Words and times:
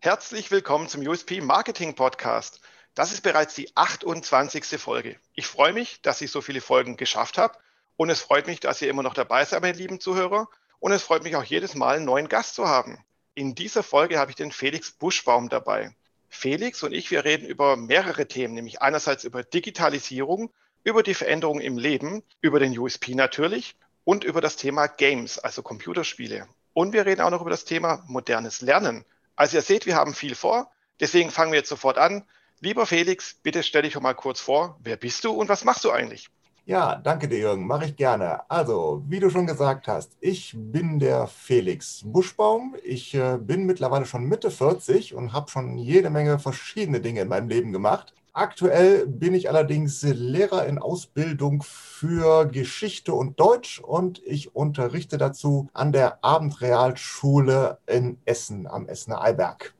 Herzlich 0.00 0.50
willkommen 0.50 0.88
zum 0.88 1.06
USP 1.06 1.40
Marketing 1.40 1.94
Podcast. 1.94 2.60
Das 2.94 3.12
ist 3.12 3.22
bereits 3.22 3.54
die 3.54 3.74
28. 3.76 4.64
Folge. 4.80 5.16
Ich 5.34 5.46
freue 5.46 5.72
mich, 5.72 6.02
dass 6.02 6.20
ich 6.20 6.30
so 6.30 6.40
viele 6.40 6.60
Folgen 6.60 6.96
geschafft 6.96 7.38
habe 7.38 7.56
und 7.96 8.10
es 8.10 8.20
freut 8.20 8.46
mich, 8.46 8.60
dass 8.60 8.82
ihr 8.82 8.90
immer 8.90 9.02
noch 9.02 9.14
dabei 9.14 9.44
seid, 9.44 9.62
meine 9.62 9.78
lieben 9.78 10.00
Zuhörer. 10.00 10.48
Und 10.80 10.92
es 10.92 11.02
freut 11.02 11.22
mich 11.22 11.36
auch 11.36 11.44
jedes 11.44 11.74
Mal, 11.74 11.96
einen 11.96 12.04
neuen 12.04 12.28
Gast 12.28 12.56
zu 12.56 12.66
haben. 12.66 12.98
In 13.34 13.54
dieser 13.54 13.82
Folge 13.82 14.18
habe 14.18 14.32
ich 14.32 14.36
den 14.36 14.52
Felix 14.52 14.90
Buschbaum 14.90 15.48
dabei. 15.48 15.94
Felix 16.34 16.82
und 16.82 16.92
ich, 16.92 17.10
wir 17.10 17.24
reden 17.24 17.46
über 17.46 17.76
mehrere 17.76 18.26
Themen, 18.26 18.54
nämlich 18.54 18.80
einerseits 18.80 19.22
über 19.22 19.44
Digitalisierung, 19.44 20.50
über 20.82 21.02
die 21.02 21.14
Veränderungen 21.14 21.60
im 21.60 21.76
Leben, 21.76 22.22
über 22.40 22.58
den 22.58 22.76
USP 22.76 23.14
natürlich 23.14 23.76
und 24.04 24.24
über 24.24 24.40
das 24.40 24.56
Thema 24.56 24.86
Games, 24.86 25.38
also 25.38 25.62
Computerspiele. 25.62 26.48
Und 26.72 26.94
wir 26.94 27.04
reden 27.04 27.20
auch 27.20 27.30
noch 27.30 27.42
über 27.42 27.50
das 27.50 27.66
Thema 27.66 28.02
modernes 28.08 28.62
Lernen. 28.62 29.04
Also 29.36 29.58
ihr 29.58 29.62
seht, 29.62 29.84
wir 29.84 29.94
haben 29.94 30.14
viel 30.14 30.34
vor. 30.34 30.72
Deswegen 30.98 31.30
fangen 31.30 31.52
wir 31.52 31.58
jetzt 31.58 31.68
sofort 31.68 31.98
an. 31.98 32.24
Lieber 32.60 32.86
Felix, 32.86 33.34
bitte 33.34 33.62
stell 33.62 33.82
dich 33.82 33.92
doch 33.92 34.00
mal 34.00 34.14
kurz 34.14 34.40
vor. 34.40 34.80
Wer 34.82 34.96
bist 34.96 35.24
du 35.24 35.32
und 35.32 35.50
was 35.50 35.64
machst 35.64 35.84
du 35.84 35.90
eigentlich? 35.90 36.28
Ja, 36.64 36.94
danke 36.94 37.26
dir, 37.26 37.38
Jürgen. 37.38 37.66
Mache 37.66 37.86
ich 37.86 37.96
gerne. 37.96 38.48
Also, 38.48 39.02
wie 39.08 39.18
du 39.18 39.30
schon 39.30 39.46
gesagt 39.46 39.88
hast, 39.88 40.16
ich 40.20 40.54
bin 40.56 41.00
der 41.00 41.26
Felix 41.26 42.02
Buschbaum. 42.04 42.76
Ich 42.84 43.14
äh, 43.14 43.36
bin 43.40 43.66
mittlerweile 43.66 44.06
schon 44.06 44.24
Mitte 44.24 44.50
40 44.52 45.14
und 45.14 45.32
habe 45.32 45.50
schon 45.50 45.76
jede 45.76 46.08
Menge 46.08 46.38
verschiedene 46.38 47.00
Dinge 47.00 47.22
in 47.22 47.28
meinem 47.28 47.48
Leben 47.48 47.72
gemacht. 47.72 48.14
Aktuell 48.32 49.08
bin 49.08 49.34
ich 49.34 49.48
allerdings 49.48 50.02
Lehrer 50.02 50.64
in 50.66 50.78
Ausbildung 50.78 51.62
für 51.62 52.46
Geschichte 52.46 53.12
und 53.12 53.38
Deutsch 53.40 53.80
und 53.80 54.22
ich 54.24 54.54
unterrichte 54.54 55.18
dazu 55.18 55.68
an 55.74 55.92
der 55.92 56.24
Abendrealschule 56.24 57.78
in 57.86 58.18
Essen 58.24 58.68
am 58.68 58.88
Essener 58.88 59.20
Eiberg. 59.20 59.74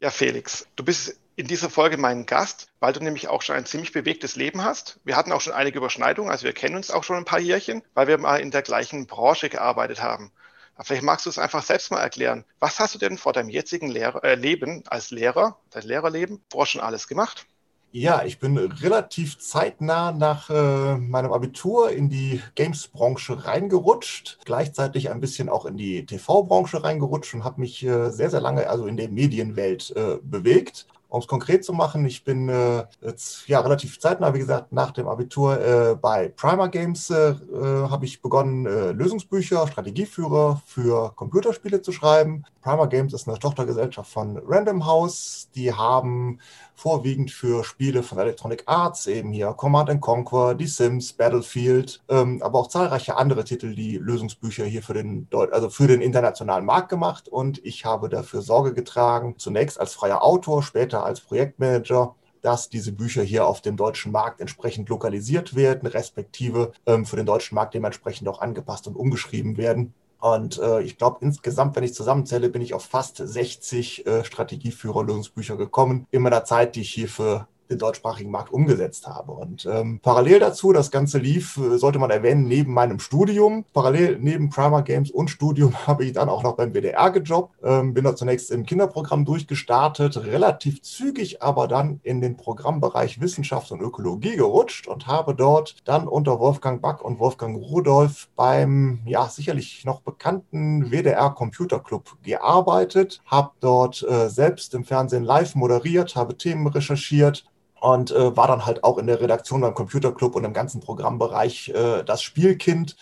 Ja, 0.00 0.10
Felix, 0.10 0.66
du 0.74 0.84
bist 0.84 1.20
in 1.36 1.46
dieser 1.46 1.70
Folge 1.70 1.96
meinen 1.96 2.26
Gast, 2.26 2.68
weil 2.80 2.92
du 2.92 3.00
nämlich 3.00 3.28
auch 3.28 3.42
schon 3.42 3.56
ein 3.56 3.66
ziemlich 3.66 3.92
bewegtes 3.92 4.36
Leben 4.36 4.64
hast. 4.64 5.00
Wir 5.04 5.16
hatten 5.16 5.32
auch 5.32 5.40
schon 5.40 5.52
einige 5.52 5.78
Überschneidungen, 5.78 6.30
also 6.30 6.44
wir 6.44 6.52
kennen 6.52 6.76
uns 6.76 6.90
auch 6.90 7.04
schon 7.04 7.16
ein 7.16 7.24
paar 7.24 7.40
Jährchen, 7.40 7.82
weil 7.94 8.06
wir 8.06 8.18
mal 8.18 8.40
in 8.40 8.50
der 8.50 8.62
gleichen 8.62 9.06
Branche 9.06 9.48
gearbeitet 9.48 10.02
haben. 10.02 10.30
Aber 10.74 10.84
vielleicht 10.84 11.04
magst 11.04 11.26
du 11.26 11.30
es 11.30 11.38
einfach 11.38 11.62
selbst 11.62 11.90
mal 11.90 12.00
erklären. 12.00 12.44
Was 12.58 12.78
hast 12.78 12.94
du 12.94 12.98
denn 12.98 13.18
vor 13.18 13.32
deinem 13.32 13.48
jetzigen 13.48 13.88
Lehrer, 13.88 14.22
äh, 14.24 14.34
Leben 14.34 14.82
als 14.86 15.10
Lehrer, 15.10 15.58
dein 15.70 15.84
Lehrerleben, 15.84 16.42
vor 16.50 16.66
schon 16.66 16.80
alles 16.80 17.08
gemacht? 17.08 17.46
Ja, 17.94 18.24
ich 18.24 18.38
bin 18.38 18.56
relativ 18.56 19.38
zeitnah 19.38 20.12
nach 20.12 20.48
äh, 20.48 20.96
meinem 20.96 21.30
Abitur 21.30 21.90
in 21.90 22.08
die 22.08 22.40
Games-Branche 22.54 23.44
reingerutscht, 23.44 24.38
gleichzeitig 24.46 25.10
ein 25.10 25.20
bisschen 25.20 25.50
auch 25.50 25.66
in 25.66 25.76
die 25.76 26.06
TV-Branche 26.06 26.82
reingerutscht 26.82 27.34
und 27.34 27.44
habe 27.44 27.60
mich 27.60 27.84
äh, 27.84 28.08
sehr, 28.08 28.30
sehr 28.30 28.40
lange 28.40 28.70
also 28.70 28.86
in 28.86 28.96
der 28.96 29.10
Medienwelt 29.10 29.92
äh, 29.94 30.16
bewegt. 30.22 30.86
Um 31.12 31.20
es 31.20 31.26
konkret 31.26 31.62
zu 31.62 31.74
machen, 31.74 32.06
ich 32.06 32.24
bin 32.24 32.48
äh, 32.48 32.86
jetzt 33.02 33.46
ja 33.46 33.60
relativ 33.60 34.00
zeitnah, 34.00 34.32
wie 34.32 34.38
gesagt, 34.38 34.72
nach 34.72 34.92
dem 34.92 35.08
Abitur 35.08 35.60
äh, 35.60 35.94
bei 35.94 36.28
Primer 36.28 36.70
Games 36.70 37.10
äh, 37.10 37.32
äh 37.32 37.90
habe 37.90 38.06
ich 38.06 38.22
begonnen, 38.22 38.64
äh, 38.64 38.92
Lösungsbücher, 38.92 39.66
Strategieführer 39.66 40.62
für 40.64 41.12
Computerspiele 41.14 41.82
zu 41.82 41.92
schreiben. 41.92 42.44
Primer 42.62 42.86
Games 42.86 43.12
ist 43.12 43.28
eine 43.28 43.38
Tochtergesellschaft 43.38 44.10
von 44.10 44.40
Random 44.46 44.86
House. 44.86 45.50
Die 45.54 45.74
haben 45.74 46.38
vorwiegend 46.74 47.30
für 47.30 47.62
Spiele 47.64 48.02
von 48.02 48.18
Electronic 48.18 48.64
Arts, 48.66 49.06
eben 49.06 49.32
hier 49.32 49.52
Command 49.52 50.00
Conquer, 50.00 50.54
Die 50.54 50.66
Sims, 50.66 51.12
Battlefield, 51.12 52.02
ähm, 52.08 52.42
aber 52.42 52.58
auch 52.58 52.68
zahlreiche 52.68 53.16
andere 53.16 53.44
Titel, 53.44 53.74
die 53.74 53.98
Lösungsbücher 53.98 54.64
hier 54.64 54.82
für 54.82 54.94
den, 54.94 55.28
also 55.52 55.70
für 55.70 55.86
den 55.86 56.00
internationalen 56.00 56.64
Markt 56.64 56.88
gemacht. 56.88 57.28
Und 57.28 57.64
ich 57.64 57.84
habe 57.84 58.08
dafür 58.08 58.42
Sorge 58.42 58.74
getragen, 58.74 59.34
zunächst 59.38 59.78
als 59.78 59.94
freier 59.94 60.22
Autor, 60.22 60.62
später 60.62 61.01
als 61.02 61.20
Projektmanager, 61.20 62.14
dass 62.42 62.68
diese 62.68 62.92
Bücher 62.92 63.22
hier 63.22 63.46
auf 63.46 63.62
dem 63.62 63.76
deutschen 63.76 64.12
Markt 64.12 64.40
entsprechend 64.40 64.88
lokalisiert 64.88 65.54
werden, 65.54 65.86
respektive 65.86 66.72
ähm, 66.86 67.06
für 67.06 67.16
den 67.16 67.26
deutschen 67.26 67.54
Markt 67.54 67.74
dementsprechend 67.74 68.28
auch 68.28 68.40
angepasst 68.40 68.86
und 68.86 68.96
umgeschrieben 68.96 69.56
werden. 69.56 69.94
Und 70.20 70.58
äh, 70.58 70.82
ich 70.82 70.98
glaube, 70.98 71.18
insgesamt, 71.20 71.74
wenn 71.74 71.82
ich 71.82 71.94
zusammenzähle, 71.94 72.48
bin 72.48 72.62
ich 72.62 72.74
auf 72.74 72.84
fast 72.84 73.16
60 73.16 74.06
äh, 74.06 74.24
Strategieführer-Lösungsbücher 74.24 75.56
gekommen 75.56 76.06
in 76.10 76.22
meiner 76.22 76.44
Zeit, 76.44 76.76
die 76.76 76.82
ich 76.82 76.92
hier 76.92 77.08
für 77.08 77.48
den 77.70 77.78
deutschsprachigen 77.78 78.30
Markt 78.30 78.52
umgesetzt 78.52 79.06
habe. 79.06 79.32
Und 79.32 79.66
ähm, 79.66 80.00
parallel 80.02 80.40
dazu, 80.40 80.72
das 80.72 80.90
Ganze 80.90 81.18
lief, 81.18 81.56
äh, 81.56 81.78
sollte 81.78 81.98
man 81.98 82.10
erwähnen, 82.10 82.44
neben 82.44 82.72
meinem 82.72 82.98
Studium. 82.98 83.64
Parallel 83.72 84.18
neben 84.20 84.50
Primer 84.50 84.82
Games 84.82 85.10
und 85.10 85.28
Studium 85.28 85.74
habe 85.86 86.04
ich 86.04 86.12
dann 86.12 86.28
auch 86.28 86.42
noch 86.42 86.56
beim 86.56 86.72
WDR 86.72 87.10
gejobbt. 87.10 87.54
Ähm, 87.62 87.94
bin 87.94 88.04
da 88.04 88.16
zunächst 88.16 88.50
im 88.50 88.66
Kinderprogramm 88.66 89.24
durchgestartet, 89.24 90.16
relativ 90.24 90.82
zügig 90.82 91.42
aber 91.42 91.68
dann 91.68 92.00
in 92.02 92.20
den 92.20 92.36
Programmbereich 92.36 93.20
Wissenschaft 93.20 93.70
und 93.72 93.80
Ökologie 93.80 94.36
gerutscht 94.36 94.86
und 94.86 95.06
habe 95.06 95.34
dort 95.34 95.76
dann 95.84 96.08
unter 96.08 96.38
Wolfgang 96.38 96.80
Back 96.82 97.02
und 97.02 97.18
Wolfgang 97.18 97.56
Rudolf 97.56 98.28
beim 98.36 99.00
ja 99.06 99.28
sicherlich 99.28 99.84
noch 99.84 100.00
bekannten 100.00 100.90
WDR 100.90 101.30
Computer 101.30 101.80
Club 101.80 102.16
gearbeitet, 102.22 103.20
habe 103.26 103.50
dort 103.60 104.02
äh, 104.02 104.28
selbst 104.28 104.74
im 104.74 104.84
Fernsehen 104.84 105.24
live 105.24 105.54
moderiert, 105.54 106.16
habe 106.16 106.36
Themen 106.36 106.66
recherchiert, 106.66 107.44
und 107.82 108.12
äh, 108.12 108.36
war 108.36 108.46
dann 108.46 108.64
halt 108.64 108.84
auch 108.84 108.96
in 108.96 109.08
der 109.08 109.20
Redaktion 109.20 109.60
beim 109.60 109.74
Computerclub 109.74 110.36
und 110.36 110.44
im 110.44 110.52
ganzen 110.52 110.80
Programmbereich 110.80 111.70
äh, 111.70 112.04
das 112.04 112.22
Spielkind 112.22 112.96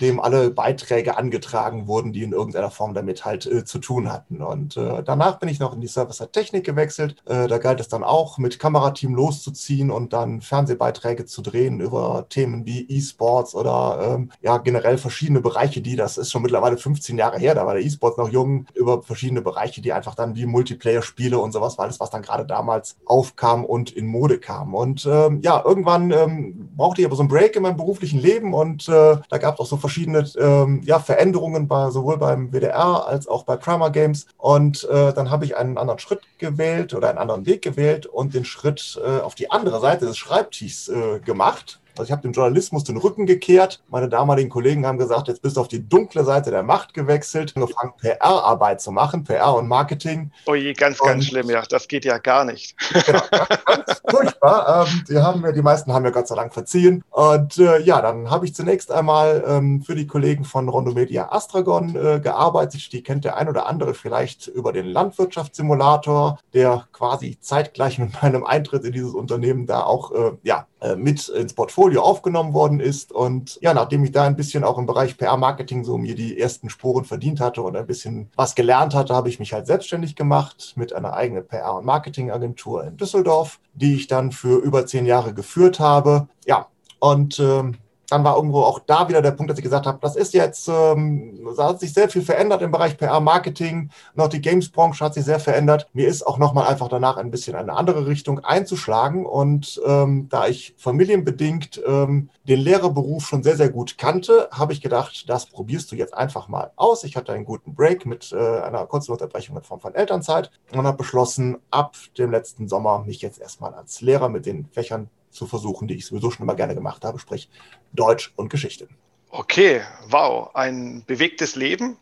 dem 0.00 0.20
alle 0.20 0.50
Beiträge 0.50 1.16
angetragen 1.16 1.86
wurden, 1.86 2.12
die 2.12 2.22
in 2.22 2.32
irgendeiner 2.32 2.70
Form 2.70 2.94
damit 2.94 3.24
halt 3.24 3.46
äh, 3.46 3.64
zu 3.64 3.78
tun 3.78 4.12
hatten. 4.12 4.42
Und 4.42 4.76
äh, 4.76 5.02
danach 5.02 5.38
bin 5.38 5.48
ich 5.48 5.60
noch 5.60 5.74
in 5.74 5.80
die 5.80 5.88
Service-Technik 5.88 6.64
gewechselt. 6.64 7.16
Äh, 7.26 7.48
da 7.48 7.58
galt 7.58 7.80
es 7.80 7.88
dann 7.88 8.04
auch, 8.04 8.38
mit 8.38 8.58
Kamerateam 8.58 9.14
loszuziehen 9.14 9.90
und 9.90 10.12
dann 10.12 10.40
Fernsehbeiträge 10.40 11.24
zu 11.26 11.42
drehen 11.42 11.80
über 11.80 12.26
Themen 12.28 12.66
wie 12.66 12.88
E-Sports 12.88 13.54
oder 13.54 14.16
ähm, 14.16 14.30
ja 14.40 14.58
generell 14.58 14.98
verschiedene 14.98 15.40
Bereiche, 15.40 15.80
die, 15.80 15.96
das 15.96 16.18
ist 16.18 16.30
schon 16.30 16.42
mittlerweile 16.42 16.76
15 16.76 17.18
Jahre 17.18 17.38
her, 17.38 17.54
da 17.54 17.66
war 17.66 17.74
der 17.74 17.82
E-Sports 17.82 18.18
noch 18.18 18.28
jung, 18.28 18.66
über 18.74 19.02
verschiedene 19.02 19.42
Bereiche, 19.42 19.82
die 19.82 19.92
einfach 19.92 20.14
dann 20.14 20.34
wie 20.34 20.46
Multiplayer-Spiele 20.46 21.38
und 21.38 21.52
sowas 21.52 21.78
war 21.78 21.84
alles, 21.84 22.00
was 22.00 22.10
dann 22.10 22.22
gerade 22.22 22.46
damals 22.46 22.96
aufkam 23.04 23.64
und 23.64 23.90
in 23.90 24.06
Mode 24.06 24.38
kam. 24.38 24.74
Und 24.74 25.06
ähm, 25.06 25.40
ja, 25.42 25.62
irgendwann 25.64 26.10
ähm, 26.10 26.70
brauchte 26.76 27.00
ich 27.00 27.06
aber 27.06 27.16
so 27.16 27.22
einen 27.22 27.28
Break 27.28 27.56
in 27.56 27.62
meinem 27.62 27.76
beruflichen 27.76 28.20
Leben 28.20 28.54
und 28.54 28.88
äh, 28.88 29.16
da 29.28 29.38
gab 29.38 29.54
es 29.54 29.60
auch 29.60 29.66
so 29.66 29.76
verschiedene 29.82 30.26
ähm, 30.38 30.80
ja, 30.84 30.98
Veränderungen 30.98 31.68
bei, 31.68 31.90
sowohl 31.90 32.16
beim 32.16 32.50
WDR 32.52 33.06
als 33.06 33.28
auch 33.28 33.44
bei 33.44 33.56
Primer 33.56 33.90
Games. 33.90 34.26
Und 34.38 34.84
äh, 34.84 35.12
dann 35.12 35.30
habe 35.30 35.44
ich 35.44 35.56
einen 35.56 35.76
anderen 35.76 35.98
Schritt 35.98 36.20
gewählt 36.38 36.94
oder 36.94 37.10
einen 37.10 37.18
anderen 37.18 37.44
Weg 37.44 37.60
gewählt 37.60 38.06
und 38.06 38.32
den 38.32 38.46
Schritt 38.46 38.98
äh, 39.04 39.20
auf 39.20 39.34
die 39.34 39.50
andere 39.50 39.80
Seite 39.80 40.06
des 40.06 40.16
Schreibtischs 40.16 40.88
äh, 40.88 41.20
gemacht 41.20 41.82
also 41.98 42.04
ich 42.04 42.12
habe 42.12 42.22
dem 42.22 42.32
Journalismus 42.32 42.84
den 42.84 42.96
Rücken 42.96 43.26
gekehrt. 43.26 43.82
Meine 43.88 44.08
damaligen 44.08 44.48
Kollegen 44.48 44.86
haben 44.86 44.98
gesagt, 44.98 45.28
jetzt 45.28 45.42
bist 45.42 45.56
du 45.56 45.60
auf 45.60 45.68
die 45.68 45.86
dunkle 45.86 46.24
Seite 46.24 46.50
der 46.50 46.62
Macht 46.62 46.94
gewechselt, 46.94 47.52
angefangen 47.54 47.92
PR-Arbeit 48.00 48.80
zu 48.80 48.92
machen, 48.92 49.24
PR 49.24 49.54
und 49.54 49.68
Marketing. 49.68 50.30
Oh 50.46 50.54
je, 50.54 50.72
ganz, 50.72 51.00
und, 51.00 51.08
ganz 51.08 51.26
schlimm, 51.26 51.50
ja. 51.50 51.62
Das 51.68 51.88
geht 51.88 52.04
ja 52.04 52.18
gar 52.18 52.44
nicht. 52.44 52.76
Genau, 53.06 53.22
ganz, 53.66 54.02
furchtbar. 54.42 54.86
Ähm, 54.86 55.04
die, 55.08 55.18
haben 55.18 55.40
mir, 55.40 55.52
die 55.52 55.62
meisten 55.62 55.92
haben 55.92 56.02
mir 56.02 56.12
Gott 56.12 56.28
sei 56.28 56.34
Dank 56.34 56.52
verziehen. 56.52 57.04
Und 57.10 57.58
äh, 57.58 57.80
ja, 57.80 58.00
dann 58.00 58.30
habe 58.30 58.44
ich 58.44 58.54
zunächst 58.54 58.90
einmal 58.90 59.44
ähm, 59.46 59.82
für 59.82 59.94
die 59.94 60.06
Kollegen 60.06 60.44
von 60.44 60.68
Rondomedia 60.68 61.30
Astragon 61.30 61.94
äh, 61.96 62.20
gearbeitet. 62.20 62.92
Die 62.92 63.02
kennt 63.02 63.24
der 63.24 63.36
ein 63.36 63.48
oder 63.48 63.66
andere 63.66 63.94
vielleicht 63.94 64.48
über 64.48 64.72
den 64.72 64.86
Landwirtschaftssimulator, 64.86 66.38
der 66.54 66.86
quasi 66.92 67.38
zeitgleich 67.40 67.98
mit 67.98 68.22
meinem 68.22 68.44
Eintritt 68.44 68.84
in 68.84 68.92
dieses 68.92 69.14
Unternehmen 69.14 69.66
da 69.66 69.82
auch 69.84 70.12
äh, 70.12 70.32
ja, 70.42 70.66
äh, 70.82 70.96
mit 70.96 71.28
ins 71.28 71.54
Portfolio 71.54 72.02
aufgenommen 72.02 72.54
worden 72.54 72.80
ist. 72.80 73.12
Und 73.12 73.58
ja, 73.60 73.72
nachdem 73.72 74.02
ich 74.04 74.10
da 74.10 74.24
ein 74.24 74.34
bisschen 74.34 74.64
auch 74.64 74.78
im 74.78 74.86
Bereich 74.86 75.16
PR-Marketing 75.16 75.84
so 75.84 75.96
mir 75.96 76.16
die 76.16 76.40
ersten 76.40 76.70
Spuren 76.70 77.04
verdient 77.04 77.40
hatte 77.40 77.62
und 77.62 77.76
ein 77.76 77.86
bisschen 77.86 78.30
was 78.34 78.56
gelernt 78.56 78.94
hatte, 78.94 79.14
habe 79.14 79.28
ich 79.28 79.38
mich 79.38 79.52
halt 79.52 79.68
selbstständig 79.68 80.16
gemacht 80.16 80.72
mit 80.76 80.92
einer 80.92 81.12
eigenen 81.12 81.44
PR- 81.44 81.78
und 81.78 81.84
Marketingagentur 81.84 82.84
in 82.84 82.96
Düsseldorf, 82.96 83.60
die 83.74 83.94
ich 83.94 84.08
dann 84.08 84.31
für 84.32 84.58
über 84.58 84.86
zehn 84.86 85.06
Jahre 85.06 85.34
geführt 85.34 85.80
habe. 85.80 86.28
Ja, 86.46 86.66
und 86.98 87.38
ähm, 87.38 87.76
dann 88.12 88.24
war 88.24 88.36
irgendwo 88.36 88.60
auch 88.60 88.78
da 88.78 89.08
wieder 89.08 89.22
der 89.22 89.30
Punkt, 89.30 89.50
dass 89.50 89.58
ich 89.58 89.64
gesagt 89.64 89.86
habe, 89.86 89.98
das 90.02 90.16
ist 90.16 90.34
jetzt, 90.34 90.68
ähm, 90.68 91.48
da 91.56 91.70
hat 91.70 91.80
sich 91.80 91.94
sehr 91.94 92.10
viel 92.10 92.20
verändert 92.20 92.60
im 92.60 92.70
Bereich 92.70 92.98
PR-Marketing, 92.98 93.90
noch 94.14 94.28
die 94.28 94.42
Games-Branche 94.42 95.02
hat 95.02 95.14
sich 95.14 95.24
sehr 95.24 95.40
verändert. 95.40 95.88
Mir 95.94 96.08
ist 96.08 96.26
auch 96.26 96.36
nochmal 96.36 96.66
einfach 96.66 96.88
danach 96.88 97.16
ein 97.16 97.30
bisschen 97.30 97.56
eine 97.56 97.72
andere 97.72 98.06
Richtung 98.06 98.40
einzuschlagen 98.40 99.24
und 99.24 99.80
ähm, 99.86 100.28
da 100.28 100.46
ich 100.46 100.74
familienbedingt 100.76 101.80
ähm, 101.86 102.28
den 102.44 102.60
Lehrerberuf 102.60 103.26
schon 103.26 103.42
sehr, 103.42 103.56
sehr 103.56 103.70
gut 103.70 103.96
kannte, 103.96 104.48
habe 104.52 104.74
ich 104.74 104.82
gedacht, 104.82 105.28
das 105.28 105.46
probierst 105.46 105.90
du 105.90 105.96
jetzt 105.96 106.12
einfach 106.12 106.48
mal 106.48 106.72
aus. 106.76 107.04
Ich 107.04 107.16
hatte 107.16 107.32
einen 107.32 107.46
guten 107.46 107.74
Break 107.74 108.04
mit 108.04 108.32
äh, 108.32 108.36
einer 108.36 108.84
kurzen 108.86 109.12
Unterbrechung 109.12 109.56
in 109.56 109.62
Form 109.62 109.80
von 109.80 109.94
Elternzeit 109.94 110.50
und 110.72 110.86
habe 110.86 110.98
beschlossen, 110.98 111.56
ab 111.70 111.96
dem 112.18 112.30
letzten 112.30 112.68
Sommer 112.68 113.04
mich 113.06 113.22
jetzt 113.22 113.40
erstmal 113.40 113.72
als 113.72 114.02
Lehrer 114.02 114.28
mit 114.28 114.44
den 114.44 114.66
Fächern 114.66 115.08
zu 115.32 115.46
versuchen, 115.46 115.88
die 115.88 115.96
ich 115.96 116.06
sowieso 116.06 116.30
schon 116.30 116.44
immer 116.44 116.54
gerne 116.54 116.74
gemacht 116.74 117.04
habe, 117.04 117.18
sprich 117.18 117.48
Deutsch 117.92 118.32
und 118.36 118.48
Geschichte. 118.48 118.88
Okay, 119.34 119.80
wow, 120.08 120.54
ein 120.54 121.04
bewegtes 121.06 121.56
Leben. 121.56 121.96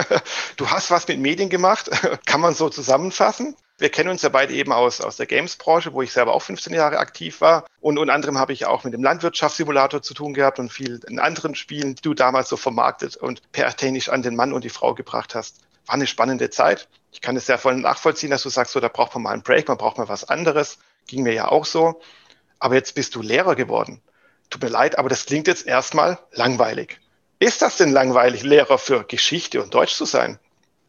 du 0.58 0.68
hast 0.68 0.90
was 0.90 1.08
mit 1.08 1.18
Medien 1.18 1.48
gemacht, 1.48 1.90
kann 2.26 2.42
man 2.42 2.52
so 2.52 2.68
zusammenfassen. 2.68 3.56
Wir 3.78 3.88
kennen 3.88 4.10
uns 4.10 4.20
ja 4.20 4.28
beide 4.28 4.52
eben 4.52 4.70
aus, 4.70 5.00
aus 5.00 5.16
der 5.16 5.24
Games-Branche, 5.24 5.94
wo 5.94 6.02
ich 6.02 6.12
selber 6.12 6.34
auch 6.34 6.42
15 6.42 6.74
Jahre 6.74 6.98
aktiv 6.98 7.40
war. 7.40 7.64
Und 7.80 7.98
unter 7.98 8.12
anderem 8.12 8.38
habe 8.38 8.52
ich 8.52 8.66
auch 8.66 8.84
mit 8.84 8.92
dem 8.92 9.02
Landwirtschaftssimulator 9.02 10.02
zu 10.02 10.12
tun 10.12 10.34
gehabt 10.34 10.58
und 10.58 10.70
viel 10.70 11.00
in 11.08 11.18
anderen 11.18 11.54
Spielen, 11.54 11.94
die 11.94 12.02
du 12.02 12.12
damals 12.12 12.50
so 12.50 12.58
vermarktet 12.58 13.16
und 13.16 13.40
pertechnisch 13.50 14.10
an 14.10 14.20
den 14.20 14.36
Mann 14.36 14.52
und 14.52 14.62
die 14.62 14.68
Frau 14.68 14.94
gebracht 14.94 15.34
hast. 15.34 15.62
War 15.86 15.94
eine 15.94 16.06
spannende 16.06 16.50
Zeit. 16.50 16.88
Ich 17.12 17.22
kann 17.22 17.34
es 17.34 17.46
sehr 17.46 17.58
voll 17.58 17.76
nachvollziehen, 17.76 18.30
dass 18.30 18.42
du 18.42 18.50
sagst, 18.50 18.74
so, 18.74 18.80
da 18.80 18.88
braucht 18.88 19.14
man 19.14 19.22
mal 19.22 19.30
einen 19.30 19.42
Break, 19.42 19.68
man 19.68 19.78
braucht 19.78 19.96
mal 19.96 20.08
was 20.08 20.24
anderes. 20.28 20.78
Ging 21.06 21.22
mir 21.22 21.32
ja 21.32 21.48
auch 21.48 21.64
so. 21.64 22.00
Aber 22.58 22.74
jetzt 22.74 22.94
bist 22.94 23.14
du 23.14 23.22
Lehrer 23.22 23.54
geworden 23.54 24.00
tut 24.54 24.62
mir 24.62 24.68
leid, 24.68 24.98
aber 24.98 25.08
das 25.08 25.26
klingt 25.26 25.48
jetzt 25.48 25.66
erstmal 25.66 26.18
langweilig. 26.32 27.00
Ist 27.40 27.62
das 27.62 27.76
denn 27.76 27.90
langweilig, 27.90 28.44
Lehrer 28.44 28.78
für 28.78 29.04
Geschichte 29.04 29.62
und 29.62 29.74
Deutsch 29.74 29.94
zu 29.94 30.04
sein? 30.04 30.38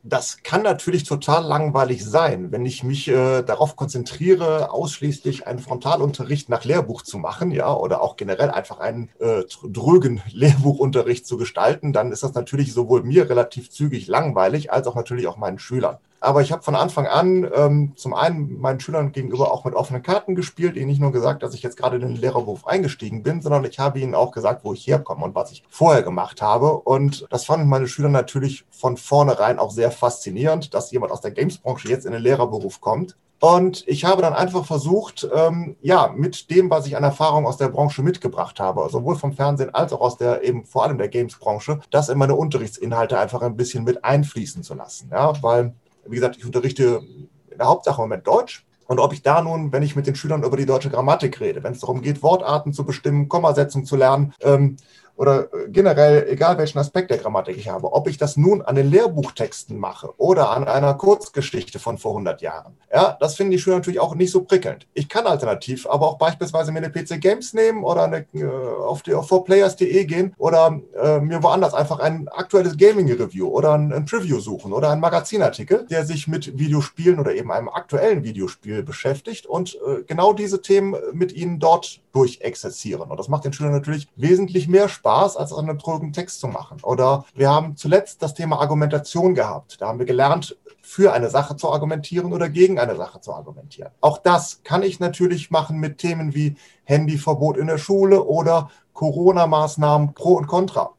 Das 0.03 0.44
kann 0.44 0.62
natürlich 0.62 1.03
total 1.03 1.44
langweilig 1.44 2.06
sein, 2.06 2.51
wenn 2.51 2.63
ich 2.63 2.83
mich 2.83 3.07
äh, 3.07 3.41
darauf 3.41 3.75
konzentriere, 3.75 4.69
ausschließlich 4.69 5.47
einen 5.47 5.57
Frontalunterricht 5.57 6.47
nach 6.47 6.63
Lehrbuch 6.63 7.01
zu 7.01 7.17
machen, 7.17 7.50
ja, 7.50 7.73
oder 7.73 8.01
auch 8.03 8.15
generell 8.15 8.51
einfach 8.51 8.77
einen 8.77 9.09
äh, 9.19 9.41
drögen 9.63 10.21
Lehrbuchunterricht 10.31 11.25
zu 11.25 11.38
gestalten, 11.38 11.91
dann 11.91 12.11
ist 12.11 12.21
das 12.21 12.35
natürlich 12.35 12.71
sowohl 12.71 13.01
mir 13.01 13.27
relativ 13.31 13.71
zügig 13.71 14.06
langweilig, 14.06 14.71
als 14.71 14.85
auch 14.85 14.95
natürlich 14.95 15.25
auch 15.25 15.38
meinen 15.38 15.57
Schülern. 15.57 15.97
Aber 16.25 16.42
ich 16.42 16.51
habe 16.51 16.63
von 16.63 16.75
Anfang 16.75 17.06
an 17.06 17.48
ähm, 17.54 17.94
zum 17.95 18.13
einen 18.13 18.60
meinen 18.60 18.80
Schülern 18.80 19.12
gegenüber 19.12 19.51
auch 19.51 19.63
mit 19.63 19.75
offenen 19.75 20.01
Karten 20.01 20.33
gespielt, 20.33 20.75
ihnen 20.75 20.88
nicht 20.88 21.00
nur 21.00 21.12
gesagt, 21.12 21.44
dass 21.44 21.54
ich 21.54 21.62
jetzt 21.62 21.77
gerade 21.77 21.98
in 21.98 22.01
den 22.01 22.16
Lehrerberuf 22.16 22.66
eingestiegen 22.66 23.22
bin, 23.22 23.42
sondern 23.42 23.63
ich 23.66 23.77
habe 23.80 24.00
ihnen 24.00 24.16
auch 24.16 24.31
gesagt, 24.31 24.63
wo 24.63 24.74
ich 24.74 24.88
herkomme 24.88 25.24
und 25.24 25.36
was 25.36 25.51
ich 25.51 25.63
vorher 25.69 26.01
gemacht 26.01 26.42
habe. 26.42 26.80
Und 26.80 27.27
das 27.30 27.45
fanden 27.45 27.69
meine 27.69 27.88
Schüler 27.88 28.10
natürlich 28.10 28.66
von 28.72 28.98
vornherein 28.98 29.60
auch 29.60 29.72
sehr 29.72 29.92
faszinierend, 29.92 30.74
dass 30.74 30.92
jemand 30.92 31.12
aus 31.12 31.22
der 31.22 31.31
Games-Branche 31.31 31.89
jetzt 31.89 32.06
in 32.06 32.13
den 32.13 32.22
Lehrerberuf 32.22 32.81
kommt. 32.81 33.16
Und 33.39 33.83
ich 33.86 34.06
habe 34.06 34.24
dann 34.24 34.33
einfach 34.33 34.66
versucht, 34.66 35.28
ähm, 35.31 35.75
ja, 35.81 36.12
mit 36.16 36.50
dem, 36.50 36.71
was 36.71 36.88
ich 36.88 36.98
an 36.98 37.04
Erfahrung 37.04 37.45
aus 37.45 37.57
der 37.57 37.68
Branche 37.68 38.01
mitgebracht 38.01 38.60
habe, 38.60 38.89
sowohl 38.89 39.16
vom 39.16 39.33
Fernsehen 39.33 39.75
als 39.75 39.94
auch 39.94 40.01
aus 40.01 40.18
der 40.18 40.44
eben 40.44 40.66
vor 40.66 40.83
allem 40.83 40.98
der 40.98 41.10
Games-Branche, 41.10 41.81
das 41.92 42.10
in 42.10 42.18
meine 42.18 42.33
Unterrichtsinhalte 42.33 43.19
einfach 43.19 43.44
ein 43.44 43.56
bisschen 43.56 43.83
mit 43.83 44.04
einfließen 44.04 44.63
zu 44.63 44.74
lassen. 44.74 45.10
Ja, 45.12 45.33
weil 45.44 45.75
wie 46.07 46.16
gesagt, 46.16 46.38
ich 46.38 46.46
unterrichte 46.46 47.02
in 47.50 47.57
der 47.57 47.68
Hauptsache 47.68 48.02
im 48.02 48.10
Moment 48.10 48.28
Deutsch. 48.28 48.66
Und 48.88 49.00
ob 49.00 49.13
ich 49.13 49.24
da 49.24 49.42
nun, 49.42 49.72
wenn 49.72 49.81
ich 49.81 49.96
mit 49.96 50.06
den 50.06 50.16
Schülern 50.16 50.44
über 50.44 50.57
die 50.57 50.66
deutsche 50.66 50.92
Grammatik 50.92 51.40
rede, 51.42 51.63
wenn 51.63 51.74
es 51.74 51.80
darum 51.80 52.02
geht, 52.02 52.22
Wortarten 52.22 52.72
zu 52.72 52.86
bestimmen, 52.86 53.30
Kommasetzung 53.30 53.86
zu 53.86 53.96
lernen, 53.96 54.34
ähm, 54.42 54.78
oder 55.15 55.53
äh, 55.53 55.69
generell, 55.69 56.27
egal 56.29 56.57
welchen 56.57 56.79
Aspekt 56.79 57.12
der 57.12 57.17
Grammatik 57.17 57.57
ich 57.57 57.69
habe, 57.69 57.94
ob 57.94 58.07
ich 58.07 58.17
das 58.17 58.38
nun 58.38 58.62
an 58.62 58.75
den 58.75 58.89
Lehrbuchtexten 58.89 59.77
mache 59.77 60.13
oder 60.17 60.51
an 60.51 60.67
einer 60.67 60.94
Kurzgeschichte 60.94 61.79
von 61.79 61.97
vor 61.97 62.12
100 62.12 62.41
Jahren, 62.41 62.77
ja, 62.94 63.17
das 63.19 63.35
finden 63.35 63.51
die 63.51 63.59
Schüler 63.59 63.77
natürlich 63.77 64.00
auch 64.00 64.15
nicht 64.15 64.31
so 64.31 64.44
prickelnd. 64.44 64.88
Ich 64.94 65.09
kann 65.09 65.25
alternativ 65.25 65.88
aber 65.88 66.07
auch 66.07 66.17
beispielsweise 66.17 66.71
mir 66.71 66.79
eine 66.79 66.89
PC 66.89 67.21
Games 67.21 67.53
nehmen 67.53 67.83
oder 67.83 68.03
eine, 68.03 68.25
äh, 68.33 68.45
auf, 68.45 69.01
die, 69.03 69.13
auf 69.13 69.31
4players.de 69.31 70.06
gehen 70.06 70.33
oder 70.38 70.79
äh, 71.01 71.19
mir 71.19 71.41
woanders 71.44 71.73
einfach 71.73 72.00
ein 72.00 72.27
aktuelles 72.29 72.77
Gaming-Review 72.77 73.47
oder 73.47 73.73
ein, 73.73 73.94
ein 73.94 74.06
Preview 74.06 74.39
suchen 74.39 74.73
oder 74.73 74.89
einen 74.91 75.01
Magazinartikel, 75.01 75.85
der 75.89 76.06
sich 76.06 76.27
mit 76.27 76.57
Videospielen 76.57 77.19
oder 77.19 77.33
eben 77.33 77.51
einem 77.51 77.69
aktuellen 77.69 78.23
Videospiel 78.23 78.83
beschäftigt 78.83 79.45
und 79.45 79.75
äh, 79.75 80.03
genau 80.06 80.33
diese 80.33 80.61
Themen 80.61 80.95
mit 81.13 81.33
ihnen 81.33 81.59
dort 81.59 82.01
durchexerzieren. 82.13 83.09
Und 83.11 83.19
das 83.19 83.27
macht 83.27 83.45
den 83.45 83.53
Schülern 83.53 83.73
natürlich 83.73 84.07
wesentlich 84.15 84.68
mehr 84.68 84.88
Spaß, 84.88 85.05
als 85.06 85.54
einen 85.54 85.80
trögen 85.80 86.13
Text 86.13 86.40
zu 86.40 86.48
machen. 86.48 86.78
Oder 86.84 87.25
wir 87.34 87.50
haben 87.50 87.75
zuletzt 87.78 88.22
das 88.22 88.34
Thema 88.34 88.60
Argumentation 88.60 89.36
gehabt. 89.36 89.80
Da 89.80 89.88
haben 89.88 90.00
wir 90.00 90.06
gelernt, 90.06 90.57
für 90.81 91.13
eine 91.13 91.30
Sache 91.30 91.56
zu 91.56 91.72
argumentieren 91.72 92.31
oder 92.31 92.48
gegen 92.48 92.80
eine 92.80 92.96
Sache 92.96 93.19
zu 93.19 93.34
argumentieren. 93.34 93.92
Auch 94.02 94.19
das 94.19 94.62
kann 94.63 94.84
ich 94.84 95.00
natürlich 95.00 95.50
machen 95.50 95.80
mit 95.80 95.98
Themen 95.98 96.36
wie 96.36 96.56
Handyverbot 96.84 97.57
in 97.57 97.68
der 97.68 97.80
Schule 97.80 98.24
oder 98.24 98.69
Corona-Maßnahmen 98.94 100.13
pro 100.13 100.36
und 100.36 100.46
contra. 100.46 100.92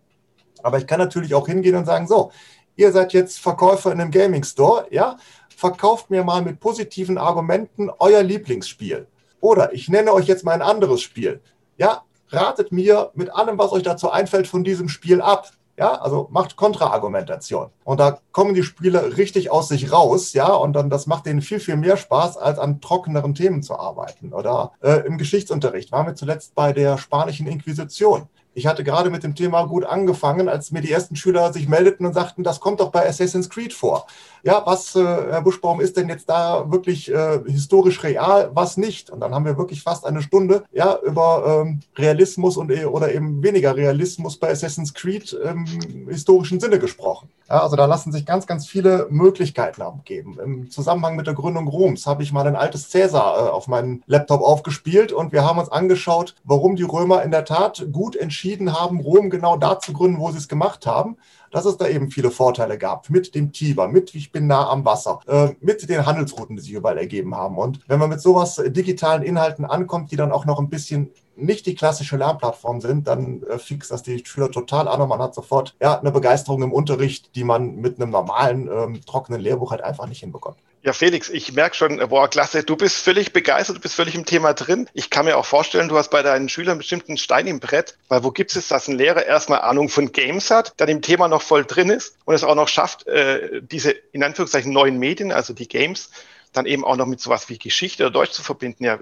Aber 0.63 0.79
ich 0.79 0.89
kann 0.89 0.99
natürlich 0.99 1.35
auch 1.35 1.47
hingehen 1.47 1.77
und 1.77 1.85
sagen, 1.85 2.09
so, 2.09 2.33
ihr 2.75 2.91
seid 2.91 3.13
jetzt 3.13 3.39
Verkäufer 3.39 3.93
in 3.93 4.01
einem 4.01 4.11
Gaming 4.11 4.43
Store, 4.43 4.87
ja, 4.91 5.17
verkauft 5.49 6.11
mir 6.11 6.25
mal 6.25 6.43
mit 6.43 6.59
positiven 6.59 7.17
Argumenten 7.17 7.89
euer 7.99 8.23
Lieblingsspiel. 8.23 9.07
Oder 9.41 9.73
ich 9.73 9.89
nenne 9.89 10.13
euch 10.13 10.27
jetzt 10.27 10.45
mal 10.45 10.53
ein 10.53 10.63
anderes 10.63 11.01
Spiel. 11.01 11.41
Ja, 11.79 12.03
ratet 12.31 12.73
mir 12.73 13.11
mit 13.15 13.35
allem, 13.35 13.59
was 13.59 13.73
euch 13.73 13.83
dazu 13.83 14.11
einfällt, 14.11 14.47
von 14.47 14.65
diesem 14.65 14.89
Spiel 14.89 15.21
ab. 15.21 15.51
Ja, 15.79 15.93
also 16.01 16.29
macht 16.31 16.57
Kontraargumentation. 16.57 17.69
Und 17.85 18.01
da 18.01 18.19
kommen 18.33 18.55
die 18.55 18.63
Spieler 18.63 19.19
richtig 19.19 19.51
aus 19.51 19.69
sich 19.69 19.93
raus, 19.93 20.33
ja, 20.33 20.49
und 20.55 20.73
dann 20.73 20.89
das 20.89 21.07
macht 21.07 21.27
denen 21.27 21.43
viel, 21.43 21.61
viel 21.61 21.77
mehr 21.77 21.99
Spaß, 21.99 22.39
als 22.39 22.59
an 22.59 22.81
trockeneren 22.81 23.35
Themen 23.35 23.63
zu 23.63 23.79
arbeiten. 23.79 24.33
Oder 24.33 24.73
äh, 24.81 25.07
im 25.07 25.19
Geschichtsunterricht 25.19 25.93
waren 25.93 26.07
wir 26.07 26.15
zuletzt 26.15 26.55
bei 26.55 26.73
der 26.73 26.97
spanischen 26.97 27.47
Inquisition. 27.47 28.27
Ich 28.57 28.67
hatte 28.67 28.85
gerade 28.85 29.11
mit 29.11 29.23
dem 29.23 29.35
Thema 29.35 29.67
gut 29.67 29.85
angefangen, 29.85 30.49
als 30.49 30.71
mir 30.73 30.81
die 30.81 30.91
ersten 30.91 31.15
Schüler 31.15 31.53
sich 31.53 31.69
meldeten 31.69 32.07
und 32.07 32.15
sagten, 32.15 32.43
das 32.43 32.59
kommt 32.59 32.81
doch 32.81 32.91
bei 32.91 33.07
Assassin's 33.07 33.51
Creed 33.51 33.75
vor. 33.75 34.07
Ja, 34.45 34.63
was, 34.65 34.97
äh, 34.97 35.03
Herr 35.03 35.43
Buschbaum, 35.43 35.79
ist 35.79 35.99
denn 35.99 36.09
jetzt 36.09 36.27
da 36.31 36.71
wirklich 36.73 37.13
äh, 37.13 37.41
historisch 37.47 38.03
real, 38.03 38.51
was 38.55 38.79
nicht? 38.79 39.11
Und 39.11 39.21
dann 39.21 39.35
haben 39.35 39.45
wir 39.45 39.59
wirklich 39.59 39.83
fast 39.83 40.07
eine 40.07 40.23
Stunde 40.23 40.65
ja, 40.73 40.99
über 41.05 41.65
ähm, 41.67 41.81
Realismus 41.99 42.57
und, 42.57 42.71
äh, 42.71 42.87
oder 42.87 43.15
eben 43.15 43.43
weniger 43.43 43.77
Realismus 43.77 44.39
bei 44.39 44.51
Assassin's 44.51 44.95
Creed 44.95 45.35
im 45.35 45.67
historischen 46.09 46.59
Sinne 46.59 46.79
gesprochen. 46.79 47.29
Ja, 47.51 47.63
also 47.63 47.77
da 47.77 47.85
lassen 47.85 48.11
sich 48.11 48.25
ganz, 48.25 48.47
ganz 48.47 48.67
viele 48.67 49.07
Möglichkeiten 49.11 49.83
abgeben. 49.83 50.39
Im 50.43 50.71
Zusammenhang 50.71 51.15
mit 51.15 51.27
der 51.27 51.35
Gründung 51.35 51.69
Roms 51.69 52.07
habe 52.07 52.23
ich 52.23 52.33
mal 52.33 52.47
ein 52.47 52.57
altes 52.57 52.89
Cäsar 52.89 53.37
äh, 53.37 53.51
auf 53.51 53.69
meinem 53.69 54.03
Laptop 54.07 54.41
aufgespielt 54.41 55.13
und 55.13 55.33
wir 55.33 55.45
haben 55.45 55.59
uns 55.59 55.69
angeschaut, 55.69 56.35
warum 56.45 56.75
die 56.75 56.85
Römer 56.85 57.23
in 57.23 57.31
der 57.31 57.45
Tat 57.45 57.87
gut 57.93 58.17
entschieden 58.17 58.46
haben, 58.73 59.01
Rom 59.01 59.31
genau 59.31 59.57
da 59.57 59.79
zu 59.79 59.93
gründen, 59.93 60.19
wo 60.19 60.31
sie 60.31 60.39
es 60.39 60.49
gemacht 60.49 60.87
haben 60.87 61.17
dass 61.51 61.65
es 61.65 61.77
da 61.77 61.89
eben 61.89 62.11
viele 62.11 62.31
Vorteile 62.31 62.79
gab 62.79 63.09
mit 63.11 63.35
dem 63.35 63.53
Tiber, 63.53 63.89
mit 63.89 64.15
ich 64.15 64.33
bin 64.33 64.47
nah 64.47 64.69
am 64.69 64.85
Wasser, 64.85 65.21
äh, 65.27 65.55
mit 65.61 65.89
den 65.89 66.05
Handelsrouten, 66.05 66.57
die 66.57 66.63
sich 66.63 66.73
überall 66.73 66.99
ergeben 66.99 67.35
haben. 67.35 67.59
Und 67.59 67.81
wenn 67.89 67.99
man 67.99 68.11
mit 68.11 68.21
sowas 68.21 68.59
äh, 68.59 68.71
digitalen 68.71 69.23
Inhalten 69.23 69.65
ankommt, 69.65 70.11
die 70.11 70.17
dann 70.17 70.33
auch 70.33 70.45
noch 70.45 70.59
ein 70.59 70.69
bisschen 70.69 71.11
nicht 71.35 71.67
die 71.67 71.75
klassische 71.75 72.17
Lernplattform 72.17 72.81
sind, 72.81 73.07
dann 73.07 73.43
äh, 73.43 73.59
fix 73.59 73.89
das 73.89 74.03
die 74.03 74.23
Schüler 74.25 74.51
total 74.51 74.89
an 74.89 75.01
und 75.01 75.09
man 75.09 75.21
hat 75.21 75.35
sofort 75.35 75.75
ja, 75.81 75.99
eine 75.99 76.11
Begeisterung 76.11 76.63
im 76.63 76.73
Unterricht, 76.73 77.35
die 77.35 77.45
man 77.45 77.77
mit 77.77 78.01
einem 78.01 78.11
normalen, 78.11 78.69
ähm, 78.69 79.01
trockenen 79.07 79.41
Lehrbuch 79.41 79.71
halt 79.71 79.83
einfach 79.83 80.07
nicht 80.07 80.21
hinbekommt. 80.21 80.59
Ja, 80.87 80.93
Felix, 80.93 81.29
ich 81.31 81.53
merke 81.53 81.75
schon, 81.75 81.99
boah, 81.99 82.31
klasse, 82.31 82.63
du 82.63 82.77
bist 82.77 82.99
völlig 82.99 83.33
begeistert, 83.33 83.77
du 83.77 83.81
bist 83.81 83.97
völlig 83.97 84.15
im 84.15 84.25
Thema 84.25 84.55
drin. 84.55 84.89
Ich 84.95 85.11
kann 85.11 85.25
mir 85.25 85.37
auch 85.37 85.45
vorstellen, 85.45 85.89
du 85.89 85.99
hast 85.99 86.11
bei 86.11 86.23
deinen 86.23 86.49
Schülern 86.49 86.79
bestimmt 86.79 87.09
einen 87.09 87.19
Stein 87.19 87.49
im 87.49 87.59
Brett, 87.59 87.99
weil 88.07 88.23
wo 88.23 88.31
gibt 88.31 88.55
es, 88.55 88.69
dass 88.69 88.87
ein 88.87 88.97
Lehrer 88.97 89.27
erstmal 89.27 89.63
Ahnung 89.63 89.89
von 89.89 90.13
Games 90.13 90.49
hat, 90.49 90.75
dann 90.77 90.89
im 90.89 91.03
Thema 91.03 91.27
noch 91.27 91.43
voll 91.43 91.65
drin 91.65 91.91
ist 91.91 92.17
und 92.25 92.37
es 92.37 92.45
auch 92.45 92.55
noch 92.55 92.69
schafft, 92.69 93.05
äh, 93.09 93.63
diese 93.63 93.91
in 94.13 94.23
Anführungszeichen 94.23 94.73
neuen 94.73 95.01
Medien, 95.01 95.33
also 95.33 95.55
die 95.55 95.67
Games, 95.67 96.11
dann 96.53 96.67
eben 96.67 96.85
auch 96.85 96.97
noch 96.97 97.07
mit 97.07 97.21
sowas 97.21 97.49
wie 97.49 97.59
Geschichte 97.59 98.05
oder 98.05 98.13
Deutsch 98.13 98.31
zu 98.31 98.45
verbinden. 98.45 98.85
Ja, 98.85 99.01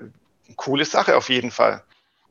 coole 0.57 0.87
Sache 0.87 1.19
auf 1.19 1.29
jeden 1.29 1.51
Fall. 1.51 1.83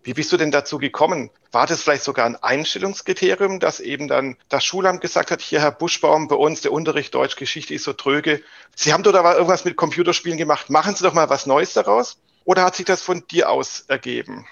Wie 0.03 0.13
bist 0.13 0.31
du 0.31 0.37
denn 0.37 0.51
dazu 0.51 0.77
gekommen? 0.77 1.29
War 1.51 1.65
das 1.65 1.81
vielleicht 1.81 2.03
sogar 2.03 2.25
ein 2.25 2.35
Einstellungskriterium, 2.35 3.59
dass 3.59 3.79
eben 3.79 4.07
dann 4.07 4.35
das 4.49 4.65
Schulamt 4.65 4.99
gesagt 4.99 5.31
hat, 5.31 5.41
hier 5.41 5.61
Herr 5.61 5.71
Buschbaum, 5.71 6.27
bei 6.27 6.35
uns 6.35 6.61
der 6.61 6.73
Unterricht 6.73 7.15
Deutsch 7.15 7.37
Geschichte 7.37 7.73
ist 7.73 7.85
so 7.85 7.93
tröge. 7.93 8.41
Sie 8.75 8.91
haben 8.91 9.03
dort 9.03 9.15
aber 9.15 9.35
irgendwas 9.35 9.63
mit 9.63 9.77
Computerspielen 9.77 10.37
gemacht. 10.37 10.69
Machen 10.69 10.95
Sie 10.95 11.03
doch 11.03 11.13
mal 11.13 11.29
was 11.29 11.45
Neues 11.45 11.73
daraus. 11.73 12.17
Oder 12.43 12.65
hat 12.65 12.75
sich 12.75 12.85
das 12.85 13.01
von 13.01 13.25
dir 13.27 13.49
aus 13.49 13.85
ergeben? 13.87 14.45